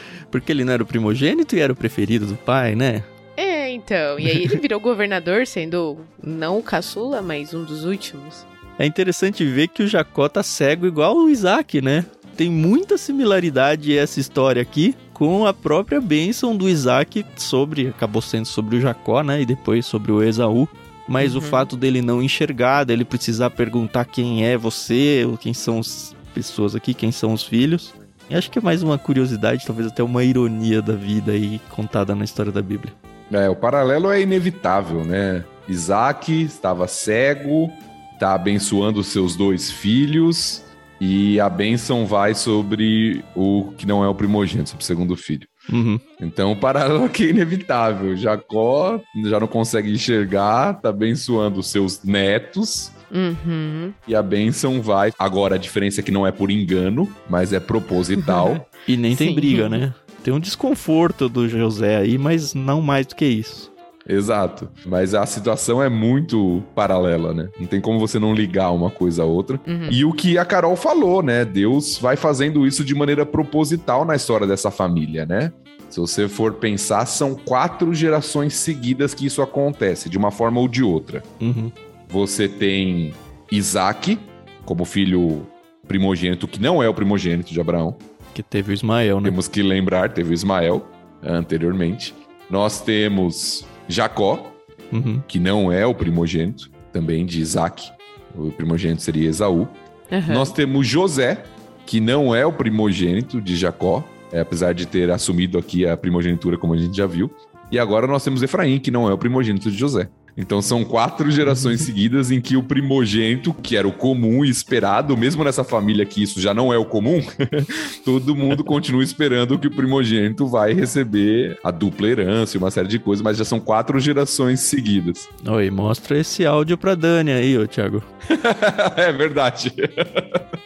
[0.34, 3.04] Porque ele não era o primogênito e era o preferido do pai, né?
[3.36, 4.18] É, então.
[4.18, 8.44] E aí ele virou governador, sendo não o caçula, mas um dos últimos.
[8.76, 12.04] É interessante ver que o Jacó tá cego igual o Isaac, né?
[12.36, 18.46] Tem muita similaridade essa história aqui com a própria bênção do Isaac sobre, acabou sendo
[18.46, 19.40] sobre o Jacó, né?
[19.40, 20.68] E depois sobre o Esaú.
[21.06, 21.38] Mas uhum.
[21.38, 26.12] o fato dele não enxergar, dele precisar perguntar quem é você, ou quem são as
[26.34, 27.94] pessoas aqui, quem são os filhos,
[28.28, 32.14] e acho que é mais uma curiosidade, talvez até uma ironia da vida aí contada
[32.14, 32.92] na história da Bíblia.
[33.32, 35.44] É, o paralelo é inevitável, né?
[35.68, 37.70] Isaac estava cego,
[38.12, 40.64] está abençoando seus dois filhos,
[41.00, 45.46] e a bênção vai sobre o que não é o primogênito, sobre o segundo filho.
[45.70, 45.98] Uhum.
[46.20, 48.16] Então o paralelo aqui é inevitável.
[48.16, 53.92] Jacó já não consegue enxergar, está abençoando seus netos, Uhum.
[54.08, 55.12] E a bênção vai.
[55.18, 58.68] Agora, a diferença é que não é por engano, mas é proposital.
[58.88, 59.34] e nem tem Sim.
[59.34, 59.94] briga, né?
[60.22, 63.72] Tem um desconforto do José aí, mas não mais do que isso.
[64.06, 64.68] Exato.
[64.84, 67.48] Mas a situação é muito paralela, né?
[67.58, 69.58] Não tem como você não ligar uma coisa a outra.
[69.66, 69.88] Uhum.
[69.90, 71.44] E o que a Carol falou, né?
[71.44, 75.52] Deus vai fazendo isso de maneira proposital na história dessa família, né?
[75.88, 80.68] Se você for pensar, são quatro gerações seguidas que isso acontece, de uma forma ou
[80.68, 81.22] de outra.
[81.40, 81.70] Uhum.
[82.14, 83.12] Você tem
[83.50, 84.16] Isaac
[84.64, 85.44] como filho
[85.88, 87.96] primogênito, que não é o primogênito de Abraão.
[88.32, 89.28] Que teve o Ismael, né?
[89.28, 90.86] Temos que lembrar, teve o Ismael
[91.20, 92.14] anteriormente.
[92.48, 94.54] Nós temos Jacó,
[94.92, 95.20] uhum.
[95.26, 97.90] que não é o primogênito, também de Isaac.
[98.32, 99.66] O primogênito seria Esaú.
[100.08, 100.34] Uhum.
[100.34, 101.42] Nós temos José,
[101.84, 106.56] que não é o primogênito de Jacó, é, apesar de ter assumido aqui a primogenitura,
[106.56, 107.28] como a gente já viu.
[107.72, 110.08] E agora nós temos Efraim, que não é o primogênito de José.
[110.36, 115.16] Então são quatro gerações seguidas em que o primogênito, que era o comum e esperado,
[115.16, 117.22] mesmo nessa família que isso já não é o comum,
[118.04, 122.88] todo mundo continua esperando que o primogênito vai receber a dupla herança e uma série
[122.88, 125.28] de coisas, mas já são quatro gerações seguidas.
[125.46, 128.02] Oi, mostra esse áudio pra Dani aí, ô Thiago.
[128.96, 129.72] é verdade.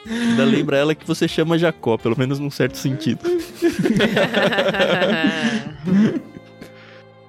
[0.07, 3.21] Ainda lembra ela que você chama Jacó, pelo menos num certo sentido.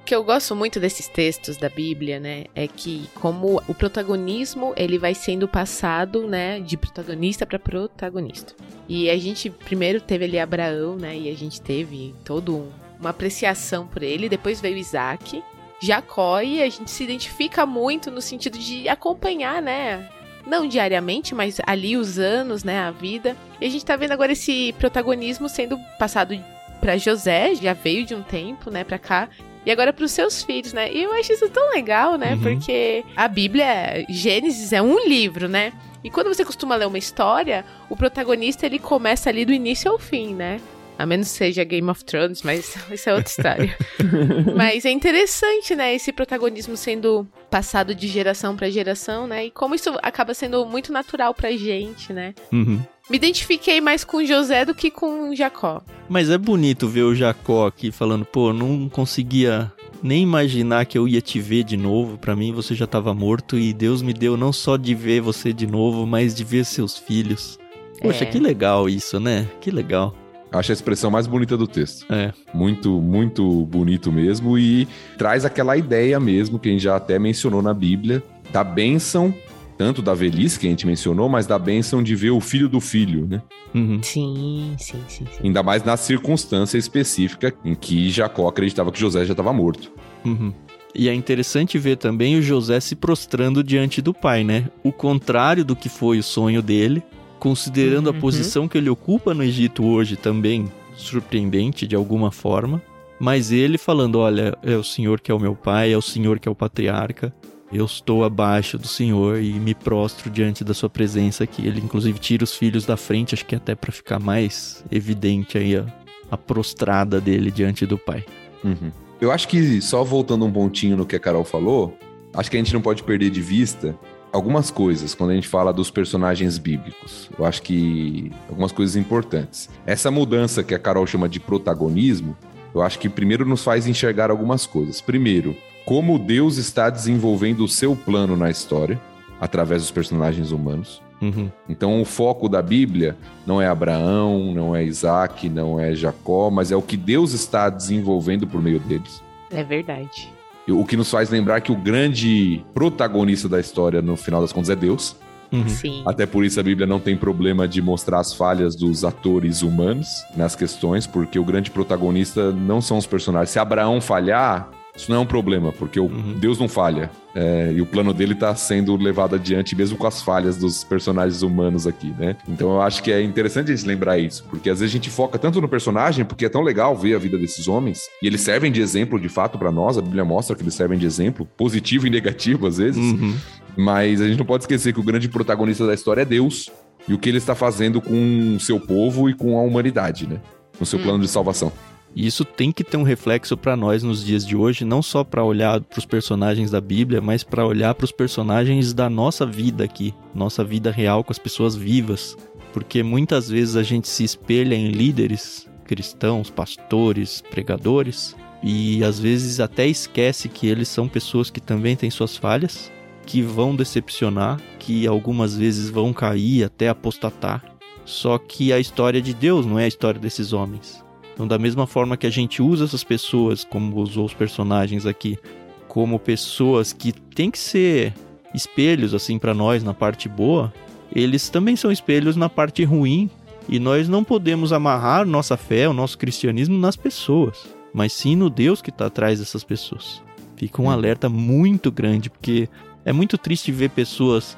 [0.10, 4.98] Que eu gosto muito desses textos da Bíblia, né, é que como o protagonismo ele
[4.98, 8.56] vai sendo passado, né, de protagonista para protagonista.
[8.88, 13.12] E a gente primeiro teve ali Abraão, né, e a gente teve todo um, uma
[13.12, 14.28] apreciação por ele.
[14.28, 15.44] Depois veio Isaac,
[15.80, 20.10] Jacó e a gente se identifica muito no sentido de acompanhar, né,
[20.44, 23.38] não diariamente, mas ali os anos, né, a vida.
[23.62, 26.34] E a gente tá vendo agora esse protagonismo sendo passado
[26.82, 29.30] para José, já veio de um tempo, né, para cá,
[29.70, 30.92] e agora para os seus filhos, né?
[30.92, 32.34] E eu acho isso tão legal, né?
[32.34, 32.42] Uhum.
[32.42, 35.72] Porque a Bíblia, Gênesis é um livro, né?
[36.04, 40.00] E quando você costuma ler uma história, o protagonista ele começa ali do início ao
[40.00, 40.60] fim, né?
[40.98, 43.78] A menos que seja Game of Thrones, mas isso é outra história.
[44.58, 45.94] mas é interessante, né?
[45.94, 49.46] Esse protagonismo sendo passado de geração para geração, né?
[49.46, 52.34] E como isso acaba sendo muito natural pra gente, né?
[52.52, 52.82] Uhum.
[53.10, 55.82] Me identifiquei mais com José do que com Jacó.
[56.08, 59.72] Mas é bonito ver o Jacó aqui falando, pô, não conseguia
[60.04, 62.20] nem imaginar que eu ia te ver de novo.
[62.20, 65.52] Para mim você já estava morto e Deus me deu não só de ver você
[65.52, 67.58] de novo, mas de ver seus filhos.
[68.00, 68.28] Poxa, é.
[68.28, 69.48] que legal isso, né?
[69.60, 70.16] Que legal.
[70.52, 72.06] Acho a expressão mais bonita do texto.
[72.12, 72.32] É.
[72.54, 74.88] Muito, muito bonito mesmo e
[75.18, 79.34] traz aquela ideia mesmo que a gente já até mencionou na Bíblia da bênção
[79.80, 82.82] tanto da velhice que a gente mencionou, mas da bênção de ver o filho do
[82.82, 83.42] filho, né?
[83.74, 84.04] Uhum.
[84.04, 89.24] Sim, sim, sim, sim, Ainda mais na circunstância específica em que Jacó acreditava que José
[89.24, 89.90] já estava morto.
[90.26, 90.54] Uhum.
[90.94, 94.70] E é interessante ver também o José se prostrando diante do pai, né?
[94.84, 97.02] O contrário do que foi o sonho dele,
[97.40, 98.18] considerando uhum.
[98.18, 102.82] a posição que ele ocupa no Egito hoje também surpreendente de alguma forma.
[103.18, 106.38] Mas ele falando: Olha, é o Senhor que é o meu pai, é o Senhor
[106.38, 107.34] que é o patriarca,
[107.72, 111.66] eu estou abaixo do Senhor e me prostro diante da sua presença aqui.
[111.66, 115.76] Ele inclusive tira os filhos da frente, acho que até para ficar mais evidente aí
[115.78, 115.86] a,
[116.32, 118.26] a, prostrada dele diante do pai.
[118.64, 118.92] Uhum.
[119.22, 121.98] Eu acho que só voltando um pontinho no que a Carol falou,
[122.34, 123.98] acho que a gente não pode perder de vista
[124.32, 127.30] algumas coisas quando a gente fala dos personagens bíblicos.
[127.38, 129.70] Eu acho que algumas coisas importantes.
[129.86, 132.36] Essa mudança que a Carol chama de protagonismo,
[132.74, 135.02] eu acho que primeiro nos faz enxergar algumas coisas.
[135.02, 135.56] Primeiro,
[135.90, 139.02] como Deus está desenvolvendo o seu plano na história
[139.42, 141.02] através dos personagens humanos.
[141.20, 141.50] Uhum.
[141.68, 146.72] Então, o foco da Bíblia não é Abraão, não é Isaac, não é Jacó, mas
[146.72, 149.24] é o que Deus está desenvolvendo por meio deles.
[149.50, 150.32] É verdade.
[150.68, 154.70] O que nos faz lembrar que o grande protagonista da história, no final das contas,
[154.70, 155.16] é Deus.
[155.52, 155.68] Uhum.
[155.68, 156.04] Sim.
[156.06, 160.24] Até por isso a Bíblia não tem problema de mostrar as falhas dos atores humanos
[160.38, 163.50] nas questões, porque o grande protagonista não são os personagens.
[163.50, 166.36] Se Abraão falhar, isso não é um problema, porque o uhum.
[166.38, 167.10] Deus não falha.
[167.34, 171.42] É, e o plano dele está sendo levado adiante, mesmo com as falhas dos personagens
[171.42, 172.36] humanos aqui, né?
[172.48, 175.10] Então eu acho que é interessante a gente lembrar isso, porque às vezes a gente
[175.10, 178.42] foca tanto no personagem, porque é tão legal ver a vida desses homens, e eles
[178.42, 181.48] servem de exemplo de fato para nós, a Bíblia mostra que eles servem de exemplo,
[181.56, 183.36] positivo e negativo às vezes, uhum.
[183.78, 186.72] mas a gente não pode esquecer que o grande protagonista da história é Deus
[187.08, 190.42] e o que ele está fazendo com o seu povo e com a humanidade, né?
[190.80, 191.04] No seu hum.
[191.04, 191.72] plano de salvação.
[192.20, 195.24] E isso tem que ter um reflexo para nós nos dias de hoje, não só
[195.24, 199.46] para olhar para os personagens da Bíblia, mas para olhar para os personagens da nossa
[199.46, 202.36] vida aqui, nossa vida real com as pessoas vivas.
[202.74, 209.62] Porque muitas vezes a gente se espelha em líderes cristãos, pastores, pregadores, e às vezes
[209.62, 212.92] até esquece que eles são pessoas que também têm suas falhas,
[213.26, 217.64] que vão decepcionar, que algumas vezes vão cair até apostatar.
[218.04, 221.08] Só que a história de Deus não é a história desses homens.
[221.40, 225.40] Então, da mesma forma que a gente usa essas pessoas, como usou os personagens aqui,
[225.88, 228.14] como pessoas que têm que ser
[228.54, 230.74] espelhos assim para nós na parte boa,
[231.16, 233.30] eles também são espelhos na parte ruim,
[233.70, 238.50] e nós não podemos amarrar nossa fé, o nosso cristianismo nas pessoas, mas sim no
[238.50, 240.22] Deus que está atrás dessas pessoas.
[240.58, 240.92] Fica um uhum.
[240.92, 242.68] alerta muito grande, porque
[243.06, 244.58] é muito triste ver pessoas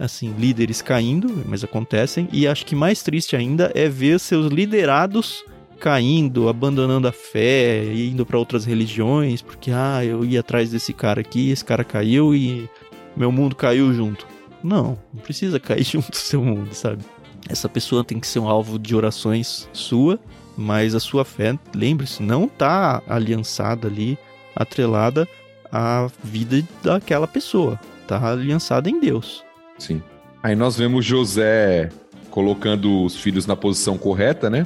[0.00, 5.44] assim, líderes caindo, mas acontecem, e acho que mais triste ainda é ver seus liderados
[5.82, 11.20] caindo, abandonando a fé, indo para outras religiões, porque ah, eu ia atrás desse cara
[11.20, 12.70] aqui, esse cara caiu e
[13.16, 14.24] meu mundo caiu junto.
[14.62, 17.02] Não, não precisa cair junto seu mundo, sabe?
[17.48, 20.20] Essa pessoa tem que ser um alvo de orações sua,
[20.56, 24.16] mas a sua fé, lembre-se, não tá aliançada ali,
[24.54, 25.26] atrelada
[25.72, 27.76] a vida daquela pessoa.
[28.06, 29.42] Tá aliançada em Deus.
[29.80, 30.00] Sim.
[30.44, 31.88] Aí nós vemos José
[32.30, 34.64] colocando os filhos na posição correta, né?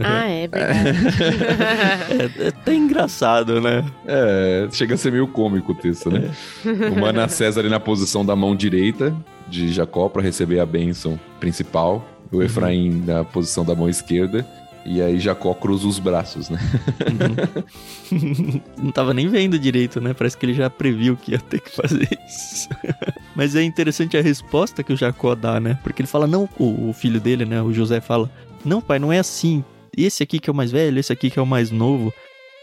[0.00, 0.88] Ah, é verdade.
[2.40, 3.84] é, é até engraçado, né?
[4.06, 6.30] É, chega a ser meio cômico o texto, né?
[6.64, 6.88] É.
[6.88, 9.14] O Manassés ali na posição da mão direita
[9.48, 12.04] de Jacó para receber a bênção principal.
[12.32, 13.04] O Efraim uhum.
[13.06, 14.46] na posição da mão esquerda.
[14.86, 16.58] E aí Jacó cruza os braços, né?
[18.12, 18.60] Uhum.
[18.84, 20.12] Não tava nem vendo direito, né?
[20.12, 22.68] Parece que ele já previu que ia ter que fazer isso.
[23.34, 25.78] Mas é interessante a resposta que o Jacó dá, né?
[25.82, 27.62] Porque ele fala, não, o filho dele, né?
[27.62, 28.30] O José fala,
[28.64, 29.64] não, pai, não é assim.
[29.96, 32.12] Esse aqui que é o mais velho, esse aqui que é o mais novo.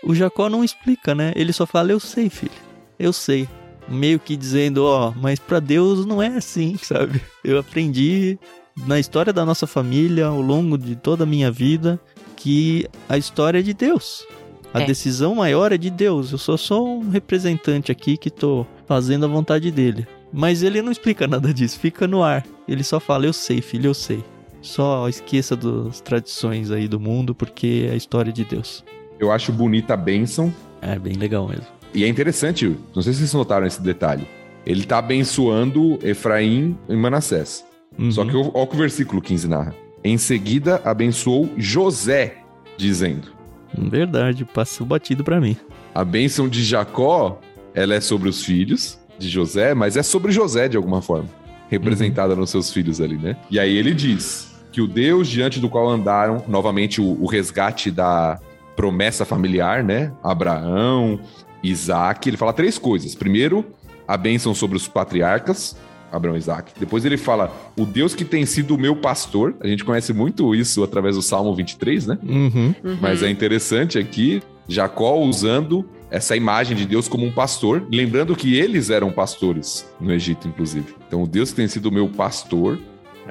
[0.04, 1.32] O Jacó não explica, né?
[1.36, 2.52] Ele só fala, eu sei, filho.
[2.98, 3.48] Eu sei.
[3.88, 7.22] Meio que dizendo, ó, oh, mas para Deus não é assim, sabe?
[7.44, 8.38] Eu aprendi
[8.86, 12.00] na história da nossa família, ao longo de toda a minha vida,
[12.36, 14.26] que a história é de Deus.
[14.74, 14.86] A é.
[14.86, 16.32] decisão maior é de Deus.
[16.32, 20.08] Eu sou só um representante aqui que tô fazendo a vontade dele.
[20.32, 22.46] Mas ele não explica nada disso, fica no ar.
[22.68, 24.24] Ele só fala: Eu sei, filho, eu sei.
[24.62, 28.84] Só esqueça das tradições aí do mundo, porque é a história de Deus.
[29.20, 30.54] Eu acho bonita a bênção.
[30.82, 31.66] É bem legal mesmo.
[31.94, 34.26] E é interessante, não sei se vocês notaram esse detalhe.
[34.66, 37.66] Ele tá abençoando Efraim e Manassés.
[37.98, 38.12] Uhum.
[38.12, 39.76] Só que olha o que o versículo 15 narra.
[40.04, 42.38] Em seguida, abençoou José,
[42.78, 43.30] dizendo.
[43.78, 45.58] Verdade, passou batido para mim.
[45.94, 47.40] A bênção de Jacó,
[47.74, 51.30] ela é sobre os filhos de José, mas é sobre José de alguma forma.
[51.70, 52.40] Representada uhum.
[52.40, 53.36] nos seus filhos ali, né?
[53.50, 57.92] E aí ele diz que o Deus diante do qual andaram, novamente o, o resgate
[57.92, 58.40] da
[58.76, 60.12] promessa familiar, né?
[60.24, 61.20] Abraão,
[61.62, 63.14] Isaac, ele fala três coisas.
[63.14, 63.66] Primeiro,
[64.08, 65.76] a bênção sobre os patriarcas,
[66.12, 66.74] Abraão e Isaac.
[66.80, 69.56] Depois ele fala, o Deus que tem sido o meu pastor.
[69.62, 72.20] A gente conhece muito isso através do Salmo 23, né?
[72.24, 72.76] Uhum.
[72.84, 72.98] Uhum.
[73.02, 78.56] Mas é interessante aqui, Jacó usando essa imagem de Deus como um pastor, lembrando que
[78.56, 80.94] eles eram pastores no Egito, inclusive.
[81.08, 82.78] Então, o Deus que tem sido o meu pastor,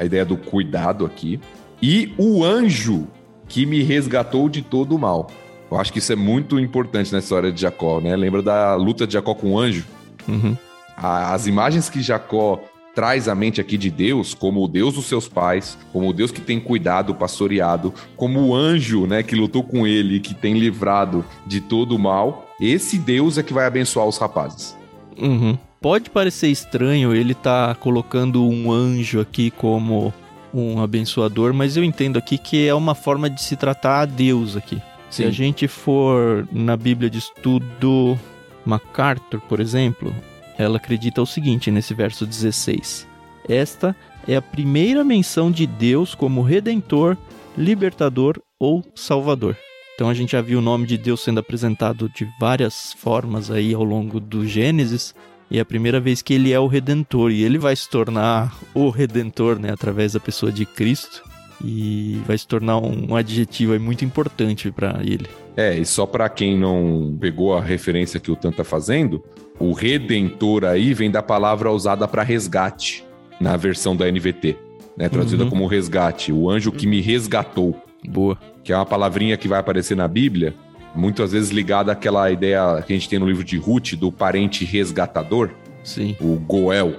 [0.00, 1.38] a ideia do cuidado aqui,
[1.82, 3.06] e o anjo
[3.46, 5.30] que me resgatou de todo o mal.
[5.70, 8.16] Eu acho que isso é muito importante na história de Jacó, né?
[8.16, 9.84] Lembra da luta de Jacó com o anjo?
[10.26, 10.56] Uhum.
[10.96, 12.60] As imagens que Jacó
[12.94, 16.30] traz à mente aqui de Deus como o Deus dos seus pais, como o Deus
[16.30, 21.24] que tem cuidado, pastoreado, como o anjo, né, que lutou com ele, que tem livrado
[21.46, 22.50] de todo o mal.
[22.60, 24.76] Esse Deus é que vai abençoar os rapazes.
[25.18, 25.56] Uhum.
[25.80, 30.12] Pode parecer estranho ele tá colocando um anjo aqui como
[30.52, 34.56] um abençoador, mas eu entendo aqui que é uma forma de se tratar a Deus
[34.56, 34.76] aqui.
[34.76, 34.82] Sim.
[35.10, 38.18] Se a gente for na Bíblia de estudo
[38.64, 40.14] MacArthur, por exemplo,
[40.58, 43.08] ela acredita o seguinte nesse verso 16:
[43.48, 43.96] Esta
[44.28, 47.16] é a primeira menção de Deus como redentor,
[47.56, 49.56] libertador ou salvador.
[49.94, 53.74] Então a gente já viu o nome de Deus sendo apresentado de várias formas aí
[53.74, 55.14] ao longo do Gênesis,
[55.50, 58.56] e é a primeira vez que ele é o redentor e ele vai se tornar
[58.72, 61.22] o redentor, né, através da pessoa de Cristo
[61.62, 65.26] e vai se tornar um adjetivo muito importante para ele.
[65.56, 69.22] É, e só para quem não pegou a referência que o Tan tá fazendo,
[69.58, 73.04] o redentor aí vem da palavra usada para resgate
[73.40, 74.56] na versão da NVT,
[74.96, 75.50] né, traduzida uhum.
[75.50, 77.76] como resgate, o anjo que me resgatou.
[78.08, 78.38] Boa.
[78.62, 80.54] Que é uma palavrinha que vai aparecer na Bíblia,
[80.94, 84.64] muitas vezes ligada àquela ideia que a gente tem no livro de Ruth do parente
[84.64, 85.50] resgatador.
[85.82, 86.16] Sim.
[86.20, 86.94] O Goel,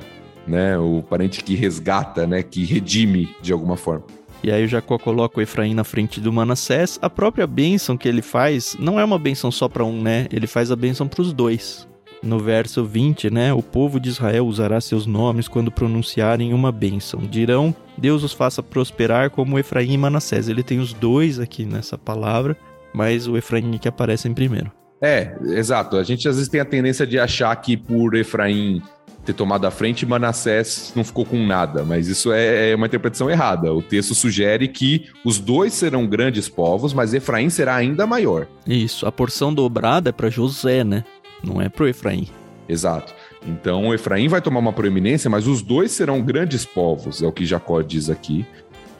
[0.47, 4.03] né, o parente que resgata, né, que redime de alguma forma.
[4.43, 6.97] E aí o Jacó coloca o Efraim na frente do Manassés.
[6.99, 10.27] A própria bênção que ele faz não é uma bênção só para um, né?
[10.31, 11.87] Ele faz a bênção para os dois.
[12.23, 13.53] No verso 20, né?
[13.53, 17.19] O povo de Israel usará seus nomes quando pronunciarem uma bênção.
[17.19, 20.49] Dirão: Deus os faça prosperar como Efraim e Manassés.
[20.49, 22.57] Ele tem os dois aqui nessa palavra,
[22.93, 24.71] mas o Efraim que aparece em primeiro.
[25.01, 25.97] É, exato.
[25.97, 28.81] A gente às vezes tem a tendência de achar que por Efraim
[29.25, 33.29] ter tomado a frente, Manassés não ficou com nada, mas isso é, é uma interpretação
[33.29, 33.73] errada.
[33.73, 38.47] O texto sugere que os dois serão grandes povos, mas Efraim será ainda maior.
[38.65, 41.03] Isso, a porção dobrada é para José, né?
[41.43, 42.27] Não é para Efraim.
[42.67, 43.13] Exato.
[43.45, 47.45] Então Efraim vai tomar uma proeminência, mas os dois serão grandes povos, é o que
[47.45, 48.45] Jacó diz aqui.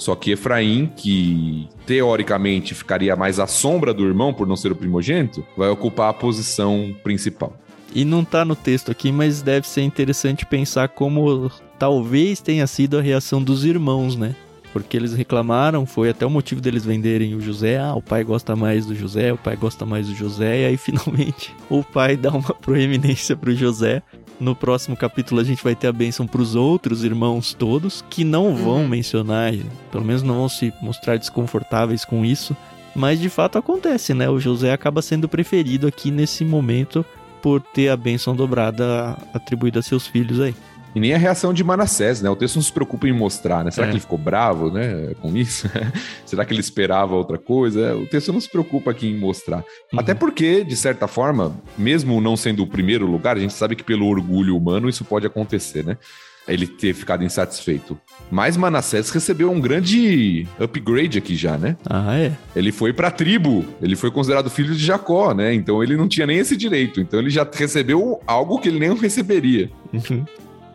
[0.02, 4.76] Só que Efraim, que teoricamente ficaria mais à sombra do irmão por não ser o
[4.76, 7.56] primogênito, vai ocupar a posição principal.
[7.94, 12.98] E não tá no texto aqui, mas deve ser interessante pensar como talvez tenha sido
[12.98, 14.36] a reação dos irmãos, né?
[14.74, 17.78] Porque eles reclamaram, foi até o motivo deles venderem o José.
[17.78, 20.62] Ah, o pai gosta mais do José, o pai gosta mais do José.
[20.62, 24.02] E aí finalmente o pai dá uma proeminência pro José.
[24.42, 28.24] No próximo capítulo a gente vai ter a bênção para os outros irmãos todos, que
[28.24, 28.88] não vão uhum.
[28.88, 29.54] mencionar,
[29.92, 32.58] pelo menos não vão se mostrar desconfortáveis com isso.
[32.96, 34.28] Mas de fato acontece, né?
[34.28, 37.06] O José acaba sendo preferido aqui nesse momento
[37.40, 40.56] por ter a bênção dobrada atribuída a seus filhos aí.
[40.94, 42.30] E nem a reação de Manassés, né?
[42.30, 43.72] O texto não se preocupa em mostrar, né?
[43.72, 43.90] Será É.
[43.90, 45.14] que ele ficou bravo, né?
[45.22, 45.70] Com isso?
[46.26, 47.96] Será que ele esperava outra coisa?
[47.96, 49.64] O texto não se preocupa aqui em mostrar.
[49.94, 50.00] Uhum.
[50.00, 53.84] Até porque, de certa forma, mesmo não sendo o primeiro lugar, a gente sabe que
[53.84, 55.98] pelo orgulho humano isso pode acontecer, né?
[56.48, 57.98] Ele ter ficado insatisfeito.
[58.30, 61.78] Mas Manassés recebeu um grande upgrade aqui já, né?
[61.88, 62.34] Ah, é.
[62.56, 65.54] Ele foi pra tribo, ele foi considerado filho de Jacó, né?
[65.54, 67.00] Então ele não tinha nem esse direito.
[67.00, 69.70] Então ele já recebeu algo que ele nem receberia.
[69.94, 70.26] Uhum.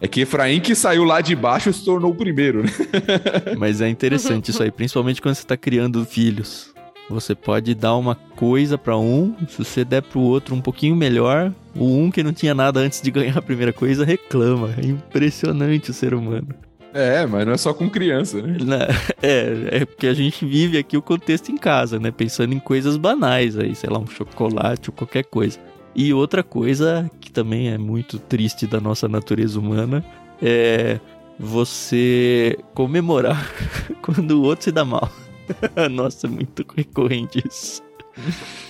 [0.01, 2.71] É que Efraim que saiu lá de baixo se tornou o primeiro, né?
[3.57, 6.75] Mas é interessante isso aí, principalmente quando você tá criando filhos.
[7.09, 11.53] Você pode dar uma coisa pra um, se você der pro outro um pouquinho melhor,
[11.75, 14.75] o um que não tinha nada antes de ganhar a primeira coisa reclama.
[14.77, 16.49] É impressionante o ser humano.
[16.93, 18.57] É, mas não é só com criança, né?
[18.61, 18.89] Na-
[19.23, 22.11] É, é porque a gente vive aqui o contexto em casa, né?
[22.11, 25.59] Pensando em coisas banais aí, sei lá, um chocolate ou qualquer coisa.
[25.99, 30.05] E outra coisa que também é muito triste da nossa natureza humana
[30.43, 31.01] é
[31.39, 33.51] você comemorar
[34.03, 35.11] quando o outro se dá mal.
[35.91, 37.83] Nossa, é muito recorrente isso.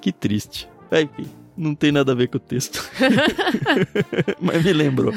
[0.00, 0.68] Que triste.
[0.90, 1.24] É, Enfim,
[1.56, 2.86] não tem nada a ver com o texto.
[4.38, 5.14] Mas me lembrou.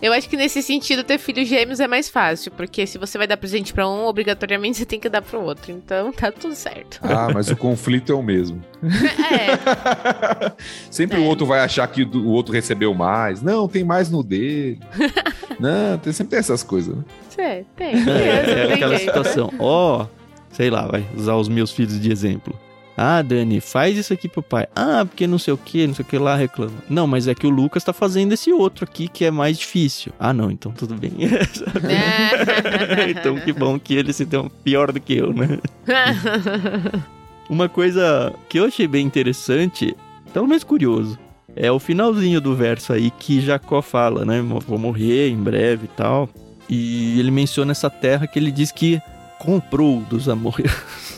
[0.00, 3.26] Eu acho que nesse sentido ter filhos gêmeos é mais fácil, porque se você vai
[3.26, 5.72] dar presente pra um, obrigatoriamente você tem que dar pro outro.
[5.72, 6.98] Então tá tudo certo.
[7.02, 8.62] Ah, mas o conflito é o mesmo.
[8.82, 10.52] É,
[10.90, 11.20] Sempre É.
[11.20, 13.42] o outro vai achar que o outro recebeu mais.
[13.42, 14.78] Não, tem mais no dele.
[15.58, 17.04] não, tem, sempre tem essas coisas, né?
[17.38, 17.88] é, tem.
[17.88, 19.08] É, criança, é tem aquela jeito.
[19.10, 19.52] situação.
[19.58, 20.06] Ó,
[20.52, 22.58] sei lá, vai usar os meus filhos de exemplo.
[22.96, 24.66] Ah, Dani, faz isso aqui pro pai.
[24.74, 26.72] Ah, porque não sei o que, não sei o que lá reclama.
[26.88, 30.12] Não, mas é que o Lucas tá fazendo esse outro aqui que é mais difícil.
[30.18, 31.12] Ah, não, então tudo bem.
[33.10, 35.58] então que bom que ele se deu pior do que eu, né?
[37.50, 39.94] Uma coisa que eu achei bem interessante,
[40.32, 41.18] pelo menos curioso,
[41.54, 44.42] é o finalzinho do verso aí que Jacó fala, né?
[44.66, 46.28] Vou morrer em breve e tal.
[46.68, 49.00] E ele menciona essa terra que ele diz que
[49.38, 51.15] comprou dos amorreus.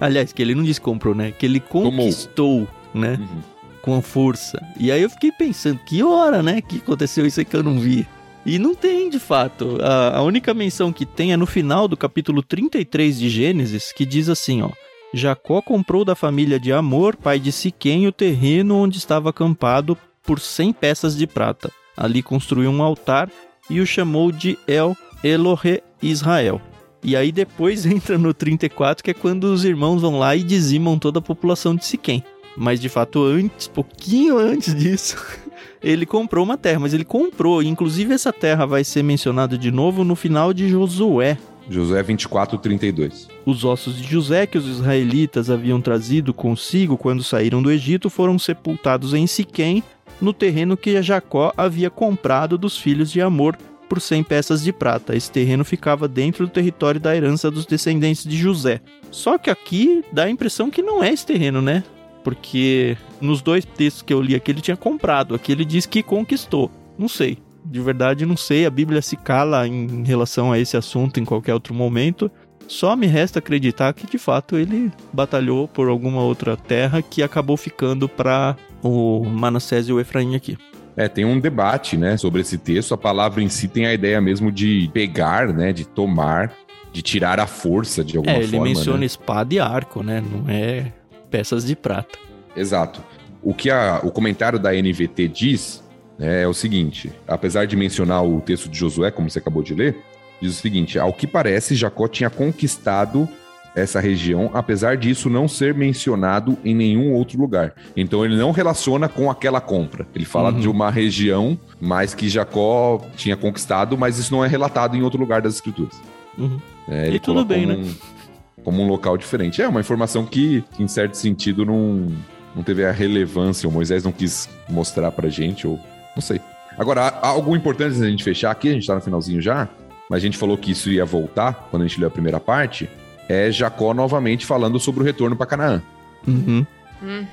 [0.00, 1.32] Aliás, que ele não disse comprou, né?
[1.32, 3.18] Que ele conquistou, né?
[3.18, 3.40] Uhum.
[3.80, 4.60] Com força.
[4.78, 6.60] E aí eu fiquei pensando, que hora, né?
[6.60, 8.06] Que aconteceu isso aí que eu não vi.
[8.44, 9.78] E não tem, de fato.
[9.82, 14.04] A, a única menção que tem é no final do capítulo 33 de Gênesis, que
[14.04, 14.70] diz assim, ó.
[15.12, 20.38] Jacó comprou da família de Amor, pai de Siquém, o terreno onde estava acampado por
[20.38, 21.70] 100 peças de prata.
[21.96, 23.30] Ali construiu um altar
[23.70, 26.60] e o chamou de El Elohe Israel.
[27.06, 30.98] E aí depois entra no 34, que é quando os irmãos vão lá e dizimam
[30.98, 32.22] toda a população de Siquém.
[32.56, 35.16] Mas de fato, antes, pouquinho antes disso,
[35.80, 37.62] ele comprou uma terra, mas ele comprou.
[37.62, 41.38] Inclusive, essa terra vai ser mencionada de novo no final de Josué.
[41.68, 43.28] Josué 24, 32.
[43.44, 48.38] Os ossos de José que os israelitas haviam trazido consigo quando saíram do Egito foram
[48.38, 49.82] sepultados em Siquém,
[50.20, 53.56] no terreno que Jacó havia comprado dos filhos de Amor
[53.88, 55.16] por 100 peças de prata.
[55.16, 58.80] Esse terreno ficava dentro do território da herança dos descendentes de José.
[59.10, 61.82] Só que aqui dá a impressão que não é esse terreno, né?
[62.22, 66.02] Porque nos dois textos que eu li aqui ele tinha comprado, aqui ele diz que
[66.02, 66.70] conquistou.
[66.98, 67.38] Não sei.
[67.64, 68.66] De verdade, não sei.
[68.66, 72.30] A Bíblia se cala em relação a esse assunto em qualquer outro momento.
[72.68, 77.56] Só me resta acreditar que de fato ele batalhou por alguma outra terra que acabou
[77.56, 80.58] ficando para o Manassés e o Efraim aqui.
[80.96, 82.94] É, tem um debate, né, sobre esse texto.
[82.94, 86.52] A palavra em si tem a ideia mesmo de pegar, né, de tomar,
[86.92, 88.64] de tirar a força de alguma é, ele forma.
[88.64, 89.04] menciona né?
[89.06, 90.22] espada e arco, né?
[90.22, 90.90] Não é
[91.30, 92.18] peças de prata.
[92.56, 93.02] Exato.
[93.42, 95.84] O que a- o comentário da NVT diz
[96.18, 99.74] né, é o seguinte: apesar de mencionar o texto de Josué, como você acabou de
[99.74, 99.94] ler,
[100.40, 103.28] diz o seguinte: ao que parece, Jacó tinha conquistado
[103.76, 107.74] essa região, apesar disso não ser mencionado em nenhum outro lugar.
[107.96, 110.06] Então ele não relaciona com aquela compra.
[110.14, 110.58] Ele fala Uhum.
[110.60, 115.20] de uma região, mas que Jacó tinha conquistado, mas isso não é relatado em outro
[115.20, 116.00] lugar das escrituras.
[116.38, 116.58] Uhum.
[116.88, 117.84] É, E tudo bem, como né?
[117.84, 119.62] um- como um local diferente.
[119.62, 122.08] É uma informação que, em certo sentido, não,
[122.54, 123.68] não teve a relevância.
[123.68, 125.78] O Moisés não quis mostrar pra gente, ou
[126.16, 126.40] não sei.
[126.78, 129.68] Agora, algo importante antes da gente fechar aqui, a gente tá no finalzinho já,
[130.10, 132.88] mas a gente falou que isso ia voltar quando a gente leu a primeira parte.
[133.28, 135.82] É Jacó novamente falando sobre o retorno para Canaã.
[136.26, 136.66] Uhum.
[137.02, 137.26] Uhum.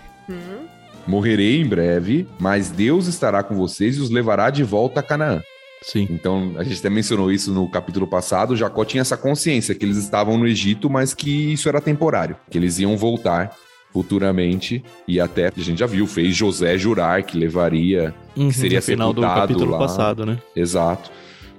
[1.06, 5.42] Morrerei em breve, mas Deus estará com vocês e os levará de volta a Canaã.
[5.82, 6.08] Sim.
[6.10, 8.56] Então, a gente até mencionou isso no capítulo passado.
[8.56, 12.58] Jacó tinha essa consciência que eles estavam no Egito, mas que isso era temporário, que
[12.58, 13.54] eles iam voltar
[13.92, 14.84] futuramente.
[15.06, 18.14] E até a gente já viu, fez José jurar que levaria.
[18.36, 18.50] Uhum.
[18.50, 19.78] seria no final do sepultado capítulo lá.
[19.78, 20.40] passado, né?
[20.56, 21.12] Exato.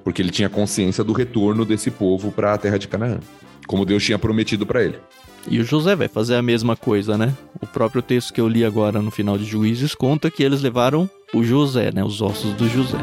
[0.03, 3.19] Porque ele tinha consciência do retorno desse povo para a terra de Canaã,
[3.67, 4.99] como Deus tinha prometido para ele.
[5.47, 7.37] E o José vai fazer a mesma coisa, né?
[7.61, 11.09] O próprio texto que eu li agora no final de Juízes conta que eles levaram
[11.35, 12.03] o José, né?
[12.03, 12.97] Os ossos do José.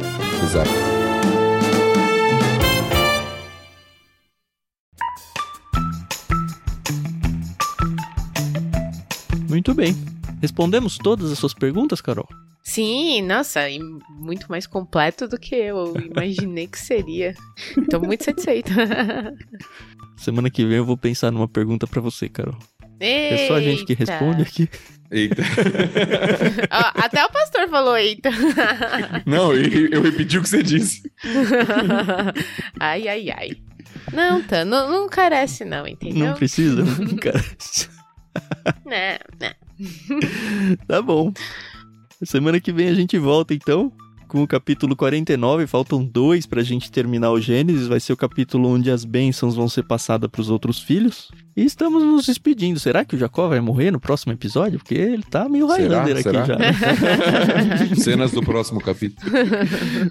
[0.44, 0.72] Exato.
[9.48, 9.96] Muito bem.
[10.42, 12.28] Respondemos todas as suas perguntas, Carol?
[12.64, 17.34] Sim, nossa, e muito mais completo do que eu imaginei que seria.
[17.90, 18.72] Tô muito satisfeita.
[20.22, 22.56] Semana que vem eu vou pensar numa pergunta para você, Carol.
[23.00, 23.36] Eita.
[23.36, 24.70] É só a gente que responde aqui.
[25.10, 25.42] Eita.
[26.72, 28.30] Ó, até o pastor falou eita.
[29.26, 31.02] Não, eu, eu repeti o que você disse.
[32.80, 33.50] ai, ai, ai.
[34.14, 36.28] Não, tá, não, não carece não, entendeu?
[36.28, 36.84] Não precisa,
[37.20, 37.44] cara.
[38.86, 40.78] Não, não.
[40.88, 41.34] Tá bom.
[42.24, 43.92] Semana que vem a gente volta então
[44.32, 45.68] com o capítulo 49.
[45.68, 47.88] Faltam dois pra gente terminar o Gênesis.
[47.88, 51.30] Vai ser o capítulo onde as bênçãos vão ser passadas pros outros filhos.
[51.54, 52.80] E estamos nos despedindo.
[52.80, 54.80] Será que o Jacó vai morrer no próximo episódio?
[54.80, 55.68] Porque ele tá meio?
[55.68, 56.46] Highlander aqui Será?
[56.46, 56.56] já.
[56.58, 56.72] né?
[58.00, 59.30] Cenas do próximo capítulo.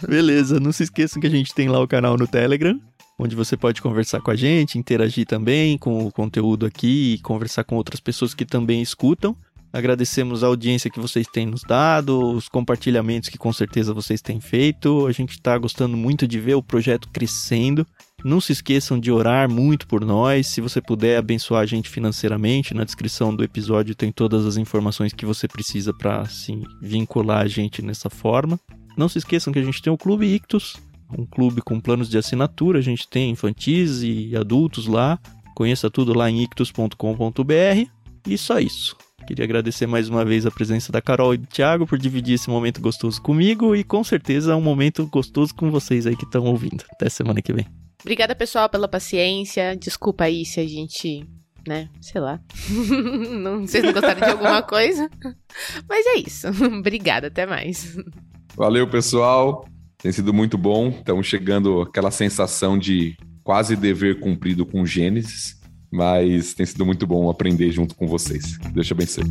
[0.07, 2.79] Beleza, não se esqueçam que a gente tem lá o canal no Telegram,
[3.19, 7.65] onde você pode conversar com a gente, interagir também com o conteúdo aqui e conversar
[7.65, 9.35] com outras pessoas que também escutam.
[9.73, 14.41] Agradecemos a audiência que vocês têm nos dado, os compartilhamentos que com certeza vocês têm
[14.41, 15.07] feito.
[15.07, 17.87] A gente está gostando muito de ver o projeto crescendo.
[18.25, 20.49] Não se esqueçam de orar muito por nós.
[20.49, 25.13] Se você puder abençoar a gente financeiramente, na descrição do episódio tem todas as informações
[25.13, 28.59] que você precisa para assim, vincular a gente nessa forma.
[28.97, 30.77] Não se esqueçam que a gente tem o Clube Ictus,
[31.17, 32.81] um clube com planos de assinatura.
[32.81, 35.17] A gente tem infantis e adultos lá.
[35.55, 37.89] Conheça tudo lá em ictus.com.br.
[38.27, 38.97] E só isso.
[39.27, 42.51] Queria agradecer mais uma vez a presença da Carol e do Thiago por dividir esse
[42.51, 46.45] momento gostoso comigo e com certeza é um momento gostoso com vocês aí que estão
[46.45, 46.85] ouvindo.
[46.93, 47.67] Até semana que vem.
[48.01, 49.77] Obrigada, pessoal, pela paciência.
[49.77, 51.27] Desculpa aí se a gente,
[51.67, 52.41] né, sei lá.
[53.31, 55.09] não, vocês não gostaram de alguma coisa.
[55.89, 56.49] Mas é isso.
[56.79, 57.97] Obrigada, até mais.
[58.57, 59.67] Valeu, pessoal.
[59.99, 60.89] Tem sido muito bom.
[60.89, 65.60] Estamos chegando aquela sensação de quase dever cumprido com Gênesis
[65.91, 68.59] mas tem sido muito bom aprender junto com vocês.
[68.73, 69.25] Deixa bem ser.